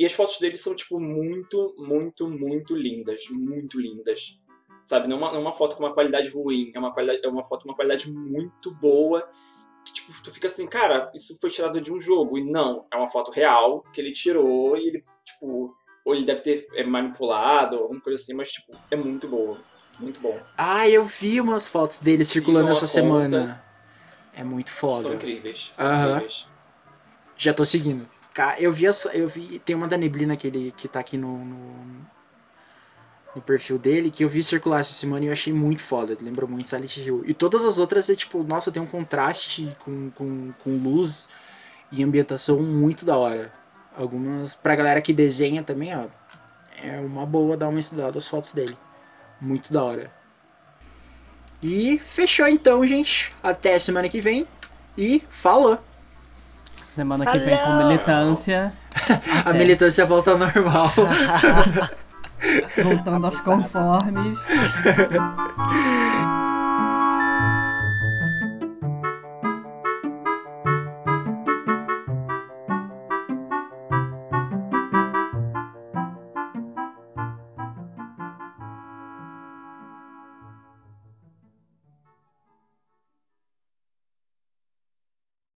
[0.00, 3.20] E as fotos dele são, tipo, muito, muito, muito lindas.
[3.28, 4.38] Muito lindas.
[4.86, 5.06] Sabe?
[5.06, 6.72] Não é uma, não é uma foto com uma qualidade ruim.
[6.74, 9.28] É uma, qualidade, é uma foto com uma qualidade muito boa.
[9.84, 12.38] Que, tipo, tu fica assim, cara, isso foi tirado de um jogo.
[12.38, 15.76] E não, é uma foto real que ele tirou e ele, tipo...
[16.04, 18.34] Ou ele deve ter é, manipulado, alguma coisa assim.
[18.34, 19.58] Mas, tipo, é muito boa.
[19.98, 20.40] Muito bom.
[20.56, 23.62] Ah, eu vi umas fotos dele Sigam circulando essa semana.
[24.34, 25.02] É muito foda.
[25.02, 25.70] São incríveis.
[25.74, 26.10] São Aham.
[26.16, 26.46] incríveis.
[27.36, 28.08] Já tô seguindo.
[28.58, 29.58] Eu vi, essa, eu vi.
[29.58, 32.06] Tem uma da neblina que, ele, que tá aqui no, no,
[33.36, 36.16] no perfil dele que eu vi circular essa semana e eu achei muito foda.
[36.20, 37.22] Lembra muito Silent Hill.
[37.26, 41.28] E todas as outras é tipo, nossa, tem um contraste com, com, com luz
[41.90, 43.52] e ambientação muito da hora.
[43.96, 44.54] Algumas.
[44.54, 46.04] Pra galera que desenha também, ó.
[46.82, 48.76] É uma boa dar uma estudada as fotos dele.
[49.40, 50.10] Muito da hora.
[51.62, 53.32] E fechou então, gente.
[53.42, 54.46] Até semana que vem.
[54.98, 55.78] E falou!
[56.86, 57.86] Semana que vem com Falou!
[57.88, 58.72] militância.
[59.46, 59.58] A Até.
[59.58, 60.92] militância volta ao normal.
[62.82, 64.38] Voltando aos conformes.